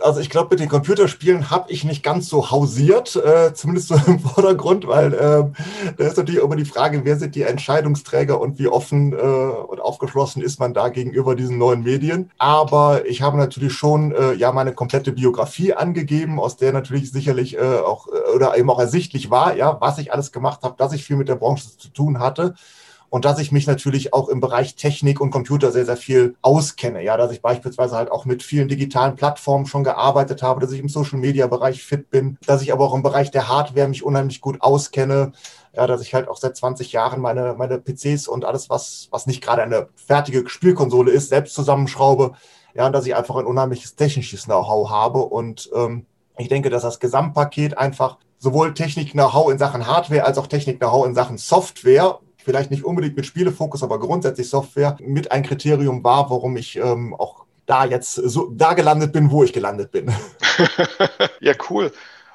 Also 0.00 0.20
ich 0.20 0.30
glaube, 0.30 0.48
mit 0.50 0.60
den 0.60 0.68
Computerspielen 0.68 1.50
habe 1.50 1.70
ich 1.72 1.84
nicht 1.84 2.02
ganz 2.02 2.28
so 2.28 2.50
hausiert, 2.50 3.16
äh, 3.16 3.52
zumindest 3.54 3.88
so 3.88 3.94
im 4.06 4.20
Vordergrund, 4.20 4.86
weil 4.86 5.12
äh, 5.14 5.44
da 5.96 6.04
ist 6.04 6.16
natürlich 6.16 6.42
immer 6.42 6.56
die 6.56 6.64
Frage, 6.64 7.04
wer 7.04 7.16
sind 7.16 7.34
die 7.34 7.42
Entscheidungsträger 7.42 8.40
und 8.40 8.58
wie 8.58 8.68
offen 8.68 9.12
äh, 9.12 9.16
und 9.16 9.80
aufgeschlossen 9.80 10.42
ist 10.42 10.60
man 10.60 10.74
da 10.74 10.88
gegenüber 10.88 11.34
diesen 11.34 11.58
neuen 11.58 11.82
Medien. 11.82 12.30
Aber 12.38 13.06
ich 13.06 13.22
habe 13.22 13.36
natürlich 13.36 13.72
schon 13.72 14.12
äh, 14.12 14.34
ja 14.34 14.52
meine 14.52 14.72
komplette 14.72 15.12
Biografie 15.12 15.74
angegeben, 15.74 16.40
aus 16.40 16.56
der 16.56 16.72
natürlich 16.72 17.12
sicherlich 17.12 17.56
äh, 17.56 17.60
auch 17.60 18.08
äh, 18.08 18.34
oder 18.34 18.56
eben 18.56 18.70
auch 18.70 18.80
ersichtlich 18.80 19.30
war, 19.30 19.56
ja, 19.56 19.80
was 19.80 19.98
ich 19.98 20.12
alles 20.12 20.32
gemacht 20.32 20.60
habe, 20.62 20.74
dass 20.78 20.92
ich 20.92 21.04
viel 21.04 21.16
mit 21.16 21.28
der 21.28 21.36
Branche 21.36 21.64
zu 21.78 21.88
tun 21.88 22.18
hatte 22.18 22.54
und 23.14 23.24
dass 23.24 23.38
ich 23.38 23.52
mich 23.52 23.68
natürlich 23.68 24.12
auch 24.12 24.28
im 24.28 24.40
Bereich 24.40 24.74
Technik 24.74 25.20
und 25.20 25.30
Computer 25.30 25.70
sehr, 25.70 25.86
sehr 25.86 25.96
viel 25.96 26.34
auskenne. 26.42 27.00
Ja, 27.00 27.16
dass 27.16 27.30
ich 27.30 27.40
beispielsweise 27.40 27.94
halt 27.94 28.10
auch 28.10 28.24
mit 28.24 28.42
vielen 28.42 28.66
digitalen 28.66 29.14
Plattformen 29.14 29.66
schon 29.66 29.84
gearbeitet 29.84 30.42
habe, 30.42 30.60
dass 30.60 30.72
ich 30.72 30.80
im 30.80 30.88
Social 30.88 31.20
Media 31.20 31.46
Bereich 31.46 31.84
fit 31.84 32.10
bin, 32.10 32.38
dass 32.44 32.60
ich 32.60 32.72
aber 32.72 32.82
auch 32.82 32.92
im 32.92 33.04
Bereich 33.04 33.30
der 33.30 33.46
Hardware 33.46 33.86
mich 33.86 34.02
unheimlich 34.02 34.40
gut 34.40 34.60
auskenne. 34.62 35.30
Ja, 35.76 35.86
dass 35.86 36.02
ich 36.02 36.12
halt 36.12 36.26
auch 36.26 36.38
seit 36.38 36.56
20 36.56 36.90
Jahren 36.90 37.20
meine, 37.20 37.54
meine 37.56 37.78
PCs 37.78 38.26
und 38.26 38.44
alles, 38.44 38.68
was, 38.68 39.06
was 39.12 39.28
nicht 39.28 39.44
gerade 39.44 39.62
eine 39.62 39.86
fertige 39.94 40.48
Spielkonsole 40.48 41.12
ist, 41.12 41.28
selbst 41.28 41.54
zusammenschraube. 41.54 42.32
ja, 42.74 42.84
und 42.84 42.92
dass 42.92 43.06
ich 43.06 43.14
einfach 43.14 43.36
ein 43.36 43.46
unheimliches 43.46 43.94
technisches 43.94 44.46
Know-how 44.46 44.90
habe 44.90 45.20
und 45.20 45.70
ähm, 45.72 46.06
ich 46.36 46.48
denke, 46.48 46.68
dass 46.68 46.82
das 46.82 46.98
Gesamtpaket 46.98 47.78
einfach 47.78 48.18
sowohl 48.40 48.74
Technik-Know-how 48.74 49.52
in 49.52 49.58
Sachen 49.58 49.86
Hardware 49.86 50.24
als 50.24 50.36
auch 50.36 50.48
Technik-Know-how 50.48 51.06
in 51.06 51.14
Sachen 51.14 51.38
Software, 51.38 52.18
vielleicht 52.44 52.70
nicht 52.70 52.84
unbedingt 52.84 53.16
mit 53.16 53.26
Spielefokus, 53.26 53.82
aber 53.82 53.98
grundsätzlich 53.98 54.48
Software, 54.48 54.96
mit 55.00 55.32
ein 55.32 55.42
Kriterium 55.42 56.04
war, 56.04 56.30
warum 56.30 56.56
ich 56.56 56.76
ähm, 56.76 57.14
auch 57.14 57.44
da 57.66 57.84
jetzt 57.84 58.14
so 58.14 58.50
da 58.54 58.74
gelandet 58.74 59.12
bin, 59.12 59.30
wo 59.30 59.42
ich 59.42 59.52
gelandet 59.52 59.90
bin. 59.90 60.12
ja, 61.40 61.54
cool. 61.70 61.92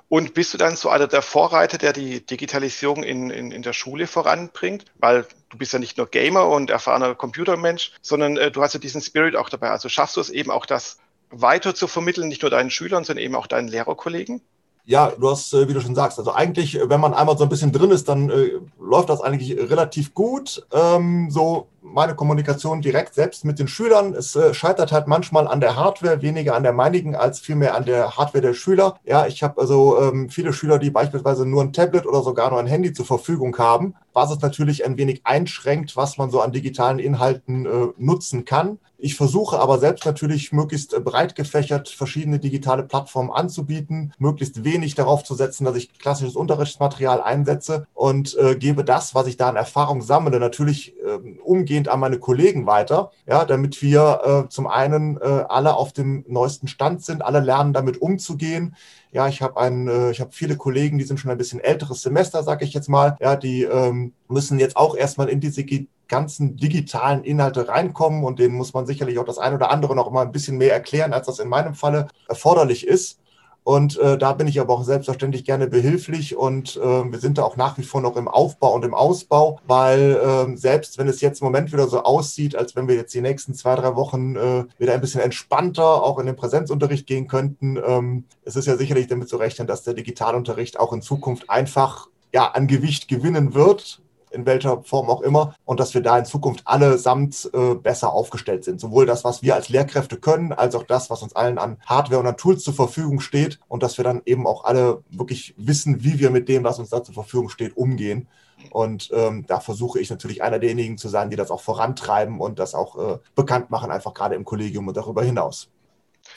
Und 0.10 0.34
bist 0.34 0.56
du 0.56 0.58
dann 0.58 0.76
so 0.76 0.90
einer 0.90 1.06
der 1.06 1.22
Vorreiter, 1.22 1.78
der 1.78 1.94
die 1.94 2.26
Digitalisierung 2.26 3.04
in, 3.04 3.30
in, 3.30 3.52
in 3.52 3.62
der 3.62 3.74
Schule 3.74 4.08
voranbringt? 4.08 4.86
Weil 4.98 5.28
du 5.50 5.58
bist 5.60 5.72
ja 5.72 5.78
nicht 5.78 5.98
nur 5.98 6.08
Gamer 6.08 6.48
und 6.48 6.72
erfahrener 6.72 7.14
Computermensch, 7.14 7.94
sondern 8.02 8.36
äh, 8.38 8.50
du 8.50 8.64
hast 8.64 8.74
ja 8.74 8.80
diesen 8.80 9.02
Spirit 9.02 9.36
auch 9.36 9.50
dabei. 9.50 9.70
Also 9.70 9.88
schaffst 9.88 10.18
du 10.18 10.22
es 10.22 10.32
eben 10.32 10.50
auch, 10.50 10.66
das 10.66 10.98
weiter 11.30 11.76
zu 11.76 11.88
vermitteln, 11.88 12.28
nicht 12.28 12.42
nur 12.42 12.50
deinen 12.50 12.72
Schülern, 12.72 13.04
sondern 13.04 13.24
eben 13.24 13.36
auch 13.36 13.46
deinen 13.46 13.68
Lehrerkollegen? 13.68 14.42
Ja, 14.90 15.12
du 15.12 15.30
hast, 15.30 15.54
äh, 15.54 15.70
wie 15.70 15.76
du 15.76 15.82
schon 15.82 15.94
sagst, 15.94 16.18
also 16.18 16.34
eigentlich, 16.34 16.76
äh, 16.76 16.90
wenn 16.90 17.00
man 17.00 17.14
einmal 17.14 17.38
so 17.38 17.44
ein 17.44 17.50
bisschen 17.50 17.72
drin 17.72 17.92
ist, 17.92 18.10
dann 18.10 18.32
äh, 18.32 18.54
läuft 18.82 19.10
das 19.10 19.22
eigentlich 19.22 19.56
relativ 19.56 20.16
gut. 20.16 20.66
Ähm, 20.72 21.30
so 21.30 21.68
meine 21.82 22.16
Kommunikation 22.16 22.82
direkt 22.82 23.14
selbst 23.16 23.46
mit 23.46 23.60
den 23.60 23.68
Schülern. 23.68 24.14
Es 24.14 24.36
äh, 24.36 24.54
scheitert 24.54 24.92
halt 24.92 25.08
manchmal 25.08 25.48
an 25.48 25.60
der 25.60 25.76
Hardware, 25.76 26.22
weniger 26.22 26.56
an 26.56 26.64
der 26.64 26.74
meinigen 26.74 27.16
als 27.16 27.40
vielmehr 27.40 27.76
an 27.76 27.86
der 27.86 28.18
Hardware 28.18 28.42
der 28.42 28.54
Schüler. 28.54 29.00
Ja, 29.04 29.28
ich 29.28 29.44
habe 29.44 29.60
also 29.62 30.00
ähm, 30.02 30.30
viele 30.30 30.54
Schüler, 30.54 30.80
die 30.80 30.90
beispielsweise 30.90 31.46
nur 31.46 31.64
ein 31.64 31.74
Tablet 31.74 32.06
oder 32.06 32.22
sogar 32.22 32.50
nur 32.52 32.60
ein 32.60 32.68
Handy 32.68 32.94
zur 32.94 33.06
Verfügung 33.06 33.58
haben, 33.58 33.96
was 34.14 34.32
es 34.32 34.42
natürlich 34.42 34.86
ein 34.86 34.98
wenig 34.98 35.22
einschränkt, 35.24 35.96
was 35.96 36.18
man 36.18 36.30
so 36.30 36.42
an 36.42 36.52
digitalen 36.52 37.00
Inhalten 37.00 37.66
äh, 37.66 37.88
nutzen 37.98 38.46
kann. 38.46 38.80
Ich 39.02 39.16
versuche 39.16 39.60
aber 39.60 39.80
selbst 39.80 40.06
natürlich 40.06 40.52
möglichst 40.52 40.94
äh, 40.94 41.00
breit 41.00 41.36
gefächert 41.36 41.88
verschiedene 41.88 42.38
digitale 42.38 42.84
Plattformen 42.84 43.32
anzubieten, 43.32 44.14
möglichst 44.20 44.66
wenig 44.66 44.94
darauf 44.96 45.24
zu 45.24 45.36
setzen, 45.36 45.64
dass 45.64 45.78
ich 45.78 45.98
klassisches 45.98 46.36
Unterrichtsmaterial 46.36 47.22
einsetze 47.22 47.88
und 47.94 48.38
äh, 48.38 48.56
gebe 48.56 48.84
das, 48.84 49.16
was 49.16 49.28
ich 49.28 49.38
da 49.38 49.48
an 49.48 49.56
Erfahrung 49.56 50.02
sammle, 50.02 50.38
natürlich 50.40 50.96
umgehend 51.44 51.70
dahingehend 51.70 51.90
an 51.90 52.00
meine 52.00 52.20
Kollegen 52.20 52.66
weiter, 52.66 53.12
ja, 53.28 53.46
damit 53.46 53.82
wir 53.82 54.46
äh, 54.46 54.50
zum 54.50 54.68
einen 54.68 55.18
äh, 55.18 55.46
alle 55.48 55.76
auf 55.76 55.94
dem 55.94 56.26
neuesten 56.28 56.68
Stand 56.68 57.04
sind, 57.04 57.22
alle 57.22 57.40
lernen 57.40 57.74
damit 57.74 58.02
umzugehen. 58.02 58.76
Ja, 59.12 59.28
ich 59.28 59.42
habe 59.42 59.60
einen, 59.60 59.88
äh, 59.88 60.12
ich 60.12 60.24
viele 60.32 60.58
Kollegen, 60.58 60.98
die 60.98 61.04
sind 61.04 61.20
schon 61.20 61.32
ein 61.32 61.38
bisschen 61.38 61.60
älteres 61.60 62.02
Semester, 62.02 62.44
sage 62.44 62.66
ich 62.66 62.74
jetzt 62.74 62.90
mal. 62.90 63.18
Ja, 63.20 63.36
die 63.36 63.64
ähm, 63.64 64.14
müssen 64.28 64.60
jetzt 64.60 64.78
auch 64.78 64.96
erstmal 64.96 65.30
in 65.30 65.40
diese 65.40 65.66
ganzen 66.08 66.58
digitalen 66.58 67.24
Inhalte 67.24 67.68
reinkommen 67.68 68.24
und 68.24 68.40
denen 68.40 68.56
muss 68.56 68.74
man 68.74 68.86
sicherlich 68.86 69.20
auch 69.20 69.26
das 69.26 69.38
eine 69.38 69.56
oder 69.56 69.72
andere 69.72 69.96
noch 69.96 70.12
mal 70.12 70.26
ein 70.26 70.32
bisschen 70.32 70.58
mehr 70.58 70.74
erklären, 70.74 71.14
als 71.14 71.28
das 71.28 71.40
in 71.40 71.50
meinem 71.50 71.76
Falle 71.76 72.08
erforderlich 72.28 72.86
ist. 72.88 73.20
Und 73.64 73.98
äh, 74.00 74.18
da 74.18 74.34
bin 74.34 74.48
ich 74.48 74.60
aber 74.60 74.74
auch 74.74 74.84
selbstverständlich 74.84 75.44
gerne 75.44 75.68
behilflich 75.68 76.36
und 76.36 76.78
äh, 76.78 77.12
wir 77.12 77.20
sind 77.20 77.38
da 77.38 77.44
auch 77.44 77.58
nach 77.58 77.78
wie 77.78 77.84
vor 77.84 78.02
noch 78.02 78.16
im 78.16 78.28
Aufbau 78.28 78.74
und 78.74 78.86
im 78.86 78.94
Ausbau, 78.94 79.60
weil 79.68 80.16
äh, 80.16 80.58
selbst 80.58 80.98
wenn 80.98 81.08
es 81.08 81.22
jetzt 81.22 81.42
im 81.42 81.46
Moment 81.46 81.72
wieder 81.72 81.88
so 81.88 82.04
aussieht, 82.04 82.56
als 82.56 82.76
wenn 82.76 82.88
wir 82.88 82.96
jetzt 82.96 83.14
die 83.14 83.22
nächsten 83.22 83.54
zwei, 83.54 83.76
drei 83.76 83.96
Wochen 83.96 84.36
äh, 84.36 84.66
wieder 84.78 84.94
ein 84.94 85.02
bisschen 85.02 85.22
entspannter 85.22 86.04
auch 86.04 86.20
in 86.20 86.26
den 86.26 86.36
Präsenzunterricht 86.36 87.06
gehen 87.06 87.28
könnten, 87.28 87.78
ähm, 87.86 88.24
es 88.44 88.56
ist 88.56 88.66
ja 88.66 88.78
sicherlich 88.78 89.08
damit 89.08 89.30
zu 89.30 89.38
rechnen, 89.38 89.68
dass 89.68 89.84
der 89.84 89.94
Digitalunterricht 89.94 90.80
auch 90.80 90.94
in 90.94 91.02
Zukunft 91.02 91.50
einfach 91.50 92.08
ja, 92.34 92.48
an 92.48 92.68
Gewicht 92.68 93.08
gewinnen 93.08 93.54
wird 93.54 94.02
in 94.32 94.46
welcher 94.46 94.84
Form 94.84 95.10
auch 95.10 95.22
immer, 95.22 95.56
und 95.66 95.80
dass 95.80 95.94
wir 95.94 96.02
da 96.02 96.18
in 96.18 96.26
Zukunft 96.26 96.62
allesamt 96.66 97.50
äh, 97.54 97.76
besser 97.76 98.14
aufgestellt 98.14 98.64
sind. 98.64 98.80
Sowohl 98.80 99.06
das, 99.06 99.24
was 99.24 99.42
wir 99.42 99.56
als 99.56 99.70
Lehrkräfte 99.70 100.18
können, 100.18 100.54
als 100.54 100.76
auch 100.76 100.84
das, 100.84 101.10
was 101.10 101.22
uns 101.24 101.36
allen 101.36 101.58
an 101.58 101.78
Hardware 101.86 102.20
und 102.20 102.28
an 102.28 102.38
Tools 102.38 102.64
zur 102.64 102.74
Verfügung 102.74 103.20
steht 103.20 103.60
und 103.68 103.84
dass 103.84 103.98
wir 103.98 104.04
dann 104.04 104.22
eben 104.26 104.48
auch 104.48 104.66
alle 104.66 105.04
wirklich 105.10 105.54
wissen, 105.58 106.04
wie 106.04 106.20
wir 106.20 106.30
mit 106.30 106.50
dem, 106.50 106.64
was 106.64 106.80
uns 106.80 106.90
da 106.90 107.04
zur 107.04 107.14
Verfügung 107.14 107.50
steht, 107.50 107.78
umgehen. 107.78 108.28
Und 108.72 109.10
ähm, 109.14 109.46
da 109.48 109.60
versuche 109.60 110.00
ich 110.00 110.10
natürlich 110.10 110.44
einer 110.44 110.60
derjenigen 110.60 110.98
zu 110.98 111.08
sein, 111.08 111.30
die 111.30 111.36
das 111.36 111.52
auch 111.52 111.62
vorantreiben 111.62 112.40
und 112.40 112.60
das 112.60 112.76
auch 112.76 113.14
äh, 113.16 113.18
bekannt 113.36 113.70
machen, 113.70 113.92
einfach 113.92 114.14
gerade 114.14 114.36
im 114.36 114.46
Kollegium 114.46 114.88
und 114.88 114.98
darüber 114.98 115.24
hinaus. 115.24 115.70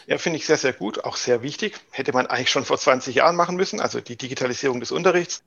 Ja, 0.07 0.19
finde 0.19 0.39
ich 0.39 0.47
sehr, 0.47 0.57
sehr 0.57 0.73
gut, 0.73 1.05
auch 1.05 1.17
sehr 1.17 1.43
wichtig. 1.43 1.79
Hätte 1.91 2.13
man 2.13 2.27
eigentlich 2.27 2.51
schon 2.51 2.65
vor 2.65 2.79
20 2.79 3.17
Jahren 3.17 3.37
machen 3.37 3.57
müssen, 3.57 3.81
also 3.81 4.01
die 4.01 4.17
Digitalisierung 4.17 4.81
des 4.81 4.93
Unterrichts. 4.93 5.43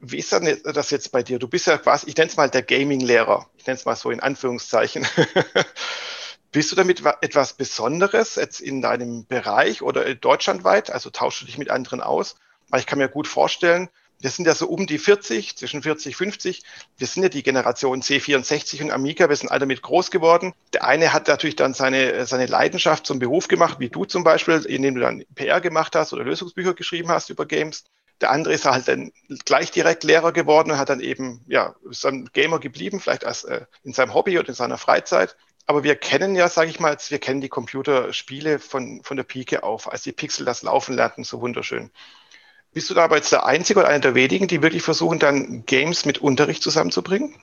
Wie 0.00 0.18
ist 0.18 0.32
das 0.32 0.90
jetzt 0.90 1.12
bei 1.12 1.22
dir? 1.22 1.38
Du 1.38 1.48
bist 1.48 1.66
ja 1.66 1.78
quasi, 1.78 2.08
ich 2.08 2.16
nenne 2.16 2.30
es 2.30 2.36
mal 2.36 2.50
der 2.50 2.62
Gaming-Lehrer. 2.62 3.48
Ich 3.56 3.66
nenne 3.66 3.78
es 3.78 3.84
mal 3.84 3.96
so 3.96 4.10
in 4.10 4.20
Anführungszeichen. 4.20 5.06
bist 6.52 6.70
du 6.70 6.76
damit 6.76 7.02
etwas 7.20 7.54
Besonderes 7.54 8.36
jetzt 8.36 8.60
in 8.60 8.82
deinem 8.82 9.26
Bereich 9.26 9.82
oder 9.82 10.14
deutschlandweit? 10.14 10.90
Also 10.90 11.10
tauschst 11.10 11.42
du 11.42 11.46
dich 11.46 11.58
mit 11.58 11.70
anderen 11.70 12.00
aus? 12.00 12.36
Weil 12.68 12.80
ich 12.80 12.86
kann 12.86 12.98
mir 12.98 13.08
gut 13.08 13.26
vorstellen, 13.26 13.88
wir 14.20 14.30
sind 14.30 14.46
ja 14.46 14.54
so 14.54 14.68
um 14.68 14.86
die 14.86 14.98
40, 14.98 15.56
zwischen 15.56 15.82
40, 15.82 16.16
50. 16.16 16.62
Wir 16.96 17.06
sind 17.06 17.22
ja 17.24 17.28
die 17.28 17.42
Generation 17.42 18.00
C64 18.00 18.82
und 18.82 18.90
Amiga. 18.90 19.28
Wir 19.28 19.36
sind 19.36 19.50
alle 19.50 19.66
mit 19.66 19.82
groß 19.82 20.10
geworden. 20.10 20.54
Der 20.72 20.84
eine 20.84 21.12
hat 21.12 21.28
natürlich 21.28 21.56
dann 21.56 21.74
seine, 21.74 22.24
seine 22.24 22.46
Leidenschaft 22.46 23.06
zum 23.06 23.18
Beruf 23.18 23.48
gemacht, 23.48 23.80
wie 23.80 23.90
du 23.90 24.04
zum 24.04 24.24
Beispiel, 24.24 24.64
indem 24.66 24.94
du 24.94 25.00
dann 25.02 25.24
PR 25.34 25.60
gemacht 25.60 25.94
hast 25.94 26.12
oder 26.12 26.24
Lösungsbücher 26.24 26.74
geschrieben 26.74 27.10
hast 27.10 27.30
über 27.30 27.46
Games. 27.46 27.84
Der 28.20 28.30
andere 28.30 28.54
ist 28.54 28.64
halt 28.64 28.88
dann 28.88 29.12
gleich 29.44 29.70
direkt 29.70 30.04
Lehrer 30.04 30.32
geworden 30.32 30.70
und 30.70 30.78
hat 30.78 30.88
dann 30.88 31.00
eben, 31.00 31.44
ja, 31.46 31.74
ist 31.90 32.04
dann 32.04 32.30
Gamer 32.32 32.60
geblieben, 32.60 33.00
vielleicht 33.00 33.24
als 33.24 33.44
äh, 33.44 33.66
in 33.82 33.92
seinem 33.92 34.14
Hobby 34.14 34.38
oder 34.38 34.48
in 34.48 34.54
seiner 34.54 34.78
Freizeit. 34.78 35.36
Aber 35.66 35.82
wir 35.82 35.96
kennen 35.96 36.36
ja, 36.36 36.48
sage 36.48 36.70
ich 36.70 36.78
mal, 36.78 36.96
wir 37.08 37.18
kennen 37.18 37.40
die 37.40 37.48
Computerspiele 37.48 38.58
von, 38.58 39.02
von 39.02 39.16
der 39.16 39.24
Pike 39.24 39.62
auf, 39.62 39.90
als 39.90 40.02
die 40.02 40.12
Pixel 40.12 40.44
das 40.44 40.62
Laufen 40.62 40.94
lernten, 40.94 41.24
so 41.24 41.40
wunderschön. 41.40 41.90
Bist 42.72 42.90
du 42.90 42.94
da 42.94 43.04
aber 43.04 43.16
jetzt 43.16 43.32
der 43.32 43.46
Einzige 43.46 43.80
oder 43.80 43.88
einer 43.88 44.00
der 44.00 44.14
wenigen, 44.14 44.48
die 44.48 44.62
wirklich 44.62 44.82
versuchen, 44.82 45.18
dann 45.18 45.64
Games 45.64 46.04
mit 46.04 46.18
Unterricht 46.18 46.62
zusammenzubringen? 46.62 47.34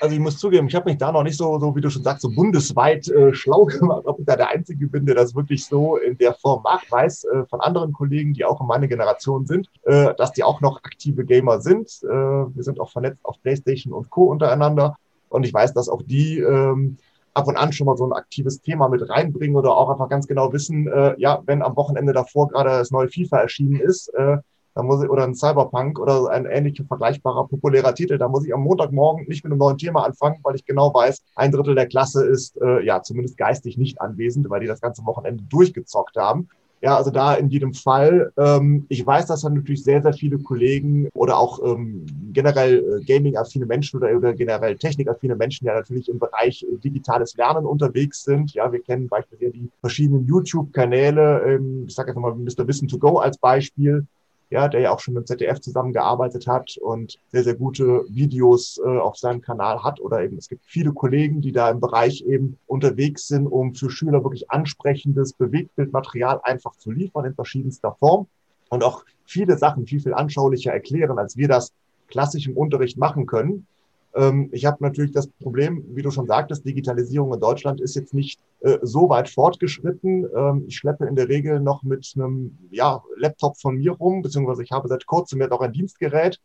Also 0.00 0.14
ich 0.14 0.20
muss 0.20 0.38
zugeben, 0.38 0.66
ich 0.68 0.74
habe 0.74 0.90
mich 0.90 0.98
da 0.98 1.12
noch 1.12 1.22
nicht 1.22 1.36
so, 1.36 1.58
so 1.58 1.74
wie 1.76 1.80
du 1.80 1.90
schon 1.90 2.02
sagst, 2.02 2.22
so 2.22 2.30
bundesweit 2.30 3.08
äh, 3.08 3.32
schlau 3.34 3.64
gemacht, 3.66 4.02
ob 4.06 4.18
ich 4.18 4.26
da 4.26 4.36
der 4.36 4.48
Einzige 4.48 4.86
bin, 4.86 5.06
der 5.06 5.14
das 5.14 5.34
wirklich 5.34 5.64
so 5.64 5.96
in 5.96 6.16
der 6.18 6.34
Form 6.34 6.62
macht. 6.62 6.90
Weiß 6.90 7.24
äh, 7.24 7.44
von 7.46 7.60
anderen 7.60 7.92
Kollegen, 7.92 8.34
die 8.34 8.44
auch 8.44 8.60
in 8.60 8.66
meiner 8.66 8.88
Generation 8.88 9.46
sind, 9.46 9.68
äh, 9.84 10.14
dass 10.16 10.32
die 10.32 10.44
auch 10.44 10.60
noch 10.60 10.82
aktive 10.84 11.24
Gamer 11.24 11.60
sind. 11.60 11.88
Äh, 12.02 12.08
wir 12.08 12.62
sind 12.62 12.80
auch 12.80 12.90
vernetzt 12.90 13.24
auf 13.24 13.40
PlayStation 13.42 13.92
und 13.92 14.10
Co. 14.10 14.24
untereinander. 14.24 14.96
Und 15.28 15.44
ich 15.44 15.52
weiß, 15.52 15.72
dass 15.74 15.88
auch 15.88 16.02
die 16.02 16.38
ähm, 16.38 16.96
ab 17.34 17.48
und 17.48 17.56
an 17.56 17.72
schon 17.72 17.86
mal 17.86 17.96
so 17.96 18.06
ein 18.06 18.12
aktives 18.12 18.60
Thema 18.60 18.88
mit 18.88 19.08
reinbringen 19.08 19.56
oder 19.56 19.76
auch 19.76 19.90
einfach 19.90 20.08
ganz 20.08 20.26
genau 20.26 20.52
wissen, 20.52 20.86
äh, 20.86 21.14
ja, 21.18 21.42
wenn 21.46 21.62
am 21.62 21.76
Wochenende 21.76 22.12
davor 22.12 22.48
gerade 22.48 22.70
das 22.70 22.90
neue 22.90 23.08
FIFA 23.08 23.38
erschienen 23.38 23.80
ist, 23.80 24.08
äh, 24.14 24.38
da 24.74 24.82
muss 24.82 25.02
ich, 25.02 25.08
oder 25.08 25.24
ein 25.24 25.34
Cyberpunk 25.34 25.98
oder 25.98 26.30
ein 26.30 26.46
ähnlicher 26.46 26.84
vergleichbarer 26.84 27.46
populärer 27.46 27.94
Titel, 27.94 28.18
da 28.18 28.28
muss 28.28 28.44
ich 28.44 28.52
am 28.52 28.62
Montagmorgen 28.62 29.26
nicht 29.28 29.44
mit 29.44 29.52
einem 29.52 29.58
neuen 29.58 29.78
Thema 29.78 30.04
anfangen, 30.04 30.38
weil 30.42 30.56
ich 30.56 30.64
genau 30.64 30.92
weiß, 30.92 31.22
ein 31.36 31.52
Drittel 31.52 31.74
der 31.74 31.86
Klasse 31.86 32.26
ist 32.26 32.60
äh, 32.60 32.84
ja 32.84 33.02
zumindest 33.02 33.36
geistig 33.36 33.78
nicht 33.78 34.00
anwesend, 34.00 34.50
weil 34.50 34.60
die 34.60 34.66
das 34.66 34.80
ganze 34.80 35.04
Wochenende 35.06 35.44
durchgezockt 35.48 36.16
haben. 36.16 36.48
Ja, 36.84 36.98
also 36.98 37.10
da 37.10 37.32
in 37.32 37.48
jedem 37.48 37.72
Fall. 37.72 38.30
Ähm, 38.36 38.84
ich 38.90 39.06
weiß, 39.06 39.24
dass 39.24 39.40
dann 39.40 39.54
natürlich 39.54 39.82
sehr, 39.82 40.02
sehr 40.02 40.12
viele 40.12 40.38
Kollegen 40.38 41.08
oder 41.14 41.38
auch 41.38 41.58
ähm, 41.64 42.04
generell 42.30 43.00
äh, 43.00 43.04
gaming-affine 43.04 43.64
Menschen 43.64 43.96
oder, 43.96 44.14
oder 44.14 44.34
generell 44.34 44.76
technikaffine 44.76 45.34
Menschen 45.34 45.66
ja 45.66 45.72
natürlich 45.72 46.10
im 46.10 46.18
Bereich 46.18 46.62
äh, 46.62 46.76
digitales 46.76 47.36
Lernen 47.38 47.64
unterwegs 47.64 48.24
sind. 48.24 48.52
Ja, 48.52 48.70
wir 48.70 48.82
kennen 48.82 49.08
beispielsweise 49.08 49.52
die 49.52 49.70
verschiedenen 49.80 50.26
YouTube-Kanäle. 50.26 51.54
Ähm, 51.54 51.84
ich 51.86 51.94
sage 51.94 52.10
einfach 52.10 52.20
mal 52.20 52.34
Mr. 52.34 52.68
Wissen 52.68 52.86
to 52.86 52.98
Go 52.98 53.16
als 53.16 53.38
Beispiel 53.38 54.06
ja, 54.50 54.68
der 54.68 54.80
ja 54.80 54.92
auch 54.92 55.00
schon 55.00 55.14
mit 55.14 55.26
ZDF 55.26 55.60
zusammengearbeitet 55.60 56.46
hat 56.46 56.76
und 56.80 57.18
sehr, 57.28 57.44
sehr 57.44 57.54
gute 57.54 58.04
Videos 58.08 58.80
äh, 58.84 58.88
auf 58.88 59.16
seinem 59.16 59.40
Kanal 59.40 59.82
hat. 59.82 60.00
Oder 60.00 60.22
eben 60.22 60.36
es 60.36 60.48
gibt 60.48 60.64
viele 60.66 60.92
Kollegen, 60.92 61.40
die 61.40 61.52
da 61.52 61.70
im 61.70 61.80
Bereich 61.80 62.22
eben 62.22 62.58
unterwegs 62.66 63.26
sind, 63.26 63.46
um 63.46 63.74
für 63.74 63.90
Schüler 63.90 64.22
wirklich 64.22 64.50
ansprechendes 64.50 65.32
Bewegtbildmaterial 65.32 66.40
einfach 66.42 66.76
zu 66.76 66.90
liefern 66.90 67.24
in 67.24 67.34
verschiedenster 67.34 67.96
Form 67.98 68.26
und 68.68 68.84
auch 68.84 69.04
viele 69.24 69.56
Sachen 69.58 69.86
viel, 69.86 70.00
viel 70.00 70.14
anschaulicher 70.14 70.72
erklären, 70.72 71.18
als 71.18 71.36
wir 71.36 71.48
das 71.48 71.72
klassisch 72.08 72.46
im 72.46 72.56
Unterricht 72.56 72.98
machen 72.98 73.26
können. 73.26 73.66
Ähm, 74.14 74.48
ich 74.52 74.64
habe 74.64 74.82
natürlich 74.82 75.12
das 75.12 75.26
Problem, 75.26 75.84
wie 75.94 76.02
du 76.02 76.10
schon 76.10 76.26
sagtest, 76.26 76.64
Digitalisierung 76.64 77.32
in 77.34 77.40
Deutschland 77.40 77.80
ist 77.80 77.94
jetzt 77.94 78.14
nicht 78.14 78.40
äh, 78.60 78.78
so 78.82 79.08
weit 79.08 79.28
fortgeschritten. 79.28 80.26
Ähm, 80.34 80.64
ich 80.66 80.76
schleppe 80.76 81.06
in 81.06 81.16
der 81.16 81.28
Regel 81.28 81.60
noch 81.60 81.82
mit 81.82 82.12
einem 82.16 82.58
ja, 82.70 83.02
Laptop 83.16 83.58
von 83.58 83.76
mir 83.76 83.92
rum, 83.92 84.22
beziehungsweise 84.22 84.62
ich 84.62 84.72
habe 84.72 84.88
seit 84.88 85.06
kurzem 85.06 85.40
jetzt 85.40 85.52
auch 85.52 85.60
ein 85.60 85.72
Dienstgerät 85.72 86.40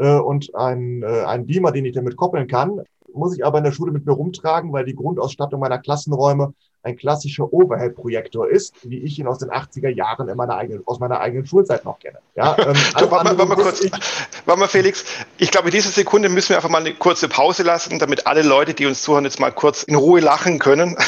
äh, 0.00 0.18
und 0.18 0.54
ein, 0.54 1.02
äh, 1.02 1.24
einen 1.24 1.46
Beamer, 1.46 1.72
den 1.72 1.84
ich 1.84 1.94
damit 1.94 2.16
koppeln 2.16 2.48
kann. 2.48 2.82
Muss 3.12 3.36
ich 3.36 3.44
aber 3.44 3.58
in 3.58 3.64
der 3.64 3.72
Schule 3.72 3.92
mit 3.92 4.06
mir 4.06 4.12
rumtragen, 4.12 4.72
weil 4.72 4.84
die 4.84 4.94
Grundausstattung 4.94 5.60
meiner 5.60 5.78
Klassenräume 5.78 6.54
ein 6.82 6.96
klassischer 6.96 7.52
Overhead-Projektor 7.52 8.48
ist, 8.48 8.74
wie 8.88 9.00
ich 9.00 9.18
ihn 9.18 9.26
aus 9.26 9.38
den 9.38 9.50
80er 9.50 9.90
Jahren 9.90 10.28
in 10.28 10.36
meiner 10.36 10.56
eigenen, 10.56 10.82
aus 10.86 10.98
meiner 10.98 11.20
eigenen 11.20 11.44
Schulzeit 11.44 11.84
noch 11.84 11.98
kenne. 11.98 12.18
Ja, 12.36 12.56
ähm, 12.58 12.74
du, 12.98 13.10
warte, 13.10 13.34
mal, 13.34 13.48
warte 13.48 13.62
kurz, 13.62 13.84
warte 14.46 14.60
mal 14.60 14.68
Felix, 14.68 15.04
ich 15.36 15.50
glaube, 15.50 15.68
in 15.68 15.72
dieser 15.72 15.90
Sekunde 15.90 16.28
müssen 16.30 16.50
wir 16.50 16.56
einfach 16.56 16.70
mal 16.70 16.80
eine 16.80 16.94
kurze 16.94 17.28
Pause 17.28 17.64
lassen, 17.64 17.98
damit 17.98 18.26
alle 18.26 18.42
Leute, 18.42 18.72
die 18.72 18.86
uns 18.86 19.02
zuhören, 19.02 19.24
jetzt 19.24 19.40
mal 19.40 19.50
kurz 19.50 19.82
in 19.82 19.96
Ruhe 19.96 20.20
lachen 20.20 20.58
können. 20.58 20.96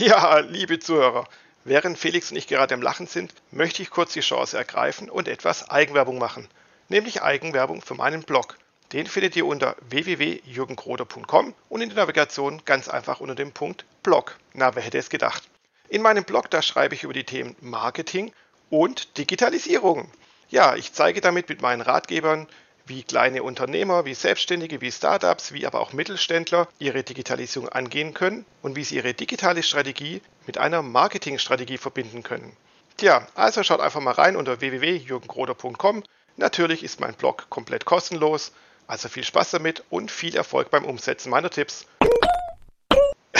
Ja, 0.00 0.38
liebe 0.38 0.78
Zuhörer, 0.78 1.24
während 1.68 1.98
Felix 1.98 2.30
und 2.30 2.36
ich 2.36 2.46
gerade 2.46 2.74
im 2.74 2.82
Lachen 2.82 3.06
sind, 3.06 3.32
möchte 3.50 3.82
ich 3.82 3.90
kurz 3.90 4.12
die 4.12 4.20
Chance 4.20 4.56
ergreifen 4.56 5.10
und 5.10 5.28
etwas 5.28 5.70
Eigenwerbung 5.70 6.18
machen. 6.18 6.48
Nämlich 6.88 7.22
Eigenwerbung 7.22 7.82
für 7.82 7.94
meinen 7.94 8.22
Blog. 8.22 8.56
Den 8.92 9.06
findet 9.06 9.36
ihr 9.36 9.44
unter 9.44 9.76
www.jürgenkroder.com 9.90 11.54
und 11.68 11.80
in 11.80 11.90
der 11.90 11.98
Navigation 11.98 12.62
ganz 12.64 12.88
einfach 12.88 13.20
unter 13.20 13.34
dem 13.34 13.52
Punkt 13.52 13.84
Blog. 14.02 14.38
Na, 14.54 14.74
wer 14.74 14.82
hätte 14.82 14.98
es 14.98 15.10
gedacht? 15.10 15.42
In 15.90 16.02
meinem 16.02 16.24
Blog, 16.24 16.50
da 16.50 16.62
schreibe 16.62 16.94
ich 16.94 17.04
über 17.04 17.12
die 17.12 17.24
Themen 17.24 17.54
Marketing 17.60 18.32
und 18.70 19.18
Digitalisierung. 19.18 20.10
Ja, 20.48 20.76
ich 20.76 20.94
zeige 20.94 21.20
damit 21.20 21.50
mit 21.50 21.60
meinen 21.60 21.82
Ratgebern, 21.82 22.46
wie 22.88 23.02
kleine 23.02 23.42
Unternehmer, 23.42 24.04
wie 24.04 24.14
Selbstständige, 24.14 24.80
wie 24.80 24.90
Startups, 24.90 25.52
wie 25.52 25.66
aber 25.66 25.80
auch 25.80 25.92
Mittelständler 25.92 26.68
ihre 26.78 27.02
Digitalisierung 27.02 27.68
angehen 27.68 28.14
können 28.14 28.44
und 28.62 28.76
wie 28.76 28.84
sie 28.84 28.96
ihre 28.96 29.14
digitale 29.14 29.62
Strategie 29.62 30.22
mit 30.46 30.58
einer 30.58 30.82
Marketingstrategie 30.82 31.78
verbinden 31.78 32.22
können. 32.22 32.56
Tja, 32.96 33.26
also 33.34 33.62
schaut 33.62 33.80
einfach 33.80 34.00
mal 34.00 34.12
rein 34.12 34.36
unter 34.36 34.60
www.jürgengroder.com. 34.60 36.02
Natürlich 36.36 36.82
ist 36.82 37.00
mein 37.00 37.14
Blog 37.14 37.46
komplett 37.48 37.84
kostenlos, 37.84 38.52
also 38.86 39.08
viel 39.08 39.24
Spaß 39.24 39.52
damit 39.52 39.84
und 39.90 40.10
viel 40.10 40.34
Erfolg 40.34 40.70
beim 40.70 40.84
Umsetzen 40.84 41.30
meiner 41.30 41.50
Tipps. 41.50 41.86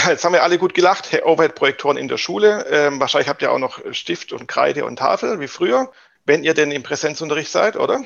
Jetzt 0.07 0.25
haben 0.25 0.33
wir 0.33 0.43
alle 0.43 0.59
gut 0.59 0.75
gelacht, 0.75 1.11
Overhead-Projektoren 1.25 1.97
in 1.97 2.09
der 2.09 2.19
Schule. 2.19 2.67
Ähm, 2.71 3.01
wahrscheinlich 3.01 3.29
habt 3.29 3.43
ihr 3.43 3.51
auch 3.51 3.59
noch 3.59 3.81
Stift 3.93 4.33
und 4.33 4.47
Kreide 4.47 4.85
und 4.85 4.97
Tafel 4.97 5.41
wie 5.41 5.49
früher, 5.49 5.91
wenn 6.25 6.45
ihr 6.45 6.55
denn 6.55 6.71
im 6.71 6.83
Präsenzunterricht 6.83 7.51
seid, 7.51 7.77
oder? 7.77 8.05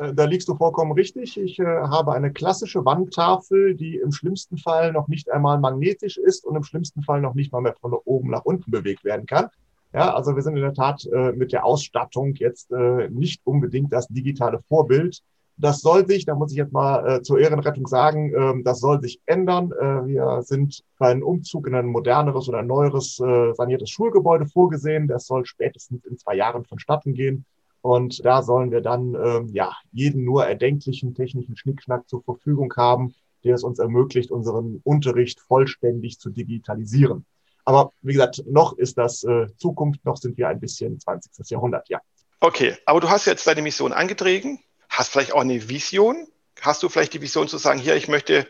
Äh, 0.00 0.14
da 0.14 0.24
liegst 0.24 0.48
du 0.48 0.56
vollkommen 0.56 0.92
richtig. 0.92 1.38
Ich 1.38 1.58
äh, 1.58 1.64
habe 1.64 2.12
eine 2.12 2.32
klassische 2.32 2.84
Wandtafel, 2.84 3.74
die 3.74 3.96
im 3.96 4.12
schlimmsten 4.12 4.56
Fall 4.56 4.92
noch 4.92 5.08
nicht 5.08 5.30
einmal 5.30 5.58
magnetisch 5.58 6.16
ist 6.16 6.44
und 6.44 6.56
im 6.56 6.64
schlimmsten 6.64 7.02
Fall 7.02 7.20
noch 7.20 7.34
nicht 7.34 7.52
mal 7.52 7.60
mehr 7.60 7.76
von 7.80 7.92
oben 7.92 8.30
nach 8.30 8.44
unten 8.44 8.70
bewegt 8.70 9.04
werden 9.04 9.26
kann. 9.26 9.48
Ja, 9.92 10.14
also 10.14 10.36
wir 10.36 10.42
sind 10.42 10.56
in 10.56 10.62
der 10.62 10.72
Tat 10.72 11.04
äh, 11.12 11.32
mit 11.32 11.52
der 11.52 11.64
Ausstattung 11.64 12.34
jetzt 12.36 12.70
äh, 12.70 13.08
nicht 13.10 13.40
unbedingt 13.44 13.92
das 13.92 14.06
digitale 14.08 14.60
Vorbild. 14.68 15.20
Das 15.56 15.82
soll 15.82 16.06
sich, 16.06 16.24
da 16.24 16.34
muss 16.34 16.52
ich 16.52 16.56
jetzt 16.56 16.72
mal 16.72 17.06
äh, 17.06 17.22
zur 17.22 17.38
Ehrenrettung 17.38 17.86
sagen, 17.86 18.32
ähm, 18.34 18.64
das 18.64 18.80
soll 18.80 19.02
sich 19.02 19.20
ändern. 19.26 19.72
Äh, 19.72 20.06
wir 20.06 20.42
sind 20.42 20.84
für 20.96 21.06
einen 21.06 21.22
Umzug 21.22 21.66
in 21.66 21.74
ein 21.74 21.86
moderneres 21.86 22.48
oder 22.48 22.62
neueres 22.62 23.16
saniertes 23.16 23.90
Schulgebäude 23.90 24.46
vorgesehen. 24.46 25.08
Das 25.08 25.26
soll 25.26 25.44
spätestens 25.44 26.04
in 26.06 26.16
zwei 26.16 26.36
Jahren 26.36 26.64
vonstatten 26.64 27.12
gehen. 27.12 27.44
Und 27.82 28.24
da 28.24 28.42
sollen 28.42 28.70
wir 28.70 28.80
dann 28.80 29.14
ähm, 29.14 29.48
ja 29.52 29.72
jeden 29.92 30.24
nur 30.24 30.46
erdenklichen 30.46 31.14
technischen 31.14 31.56
Schnickschnack 31.56 32.08
zur 32.08 32.22
Verfügung 32.22 32.72
haben, 32.76 33.14
der 33.44 33.54
es 33.54 33.64
uns 33.64 33.78
ermöglicht, 33.78 34.30
unseren 34.30 34.80
Unterricht 34.84 35.40
vollständig 35.40 36.18
zu 36.18 36.30
digitalisieren. 36.30 37.24
Aber 37.64 37.92
wie 38.02 38.12
gesagt, 38.12 38.42
noch 38.46 38.76
ist 38.76 38.98
das 38.98 39.24
äh, 39.24 39.46
Zukunft, 39.56 40.04
noch 40.04 40.16
sind 40.16 40.36
wir 40.36 40.48
ein 40.48 40.60
bisschen 40.60 40.98
20. 40.98 41.48
Jahrhundert, 41.50 41.88
ja. 41.88 42.00
Okay, 42.40 42.76
aber 42.86 43.00
du 43.00 43.08
hast 43.10 43.26
jetzt 43.26 43.46
deine 43.46 43.62
Mission 43.62 43.92
angetreten, 43.92 44.60
hast 44.88 45.12
vielleicht 45.12 45.32
auch 45.32 45.40
eine 45.40 45.68
Vision. 45.68 46.26
Hast 46.60 46.82
du 46.82 46.88
vielleicht 46.88 47.14
die 47.14 47.22
Vision 47.22 47.48
zu 47.48 47.58
sagen, 47.58 47.78
hier, 47.78 47.96
ich 47.96 48.08
möchte 48.08 48.46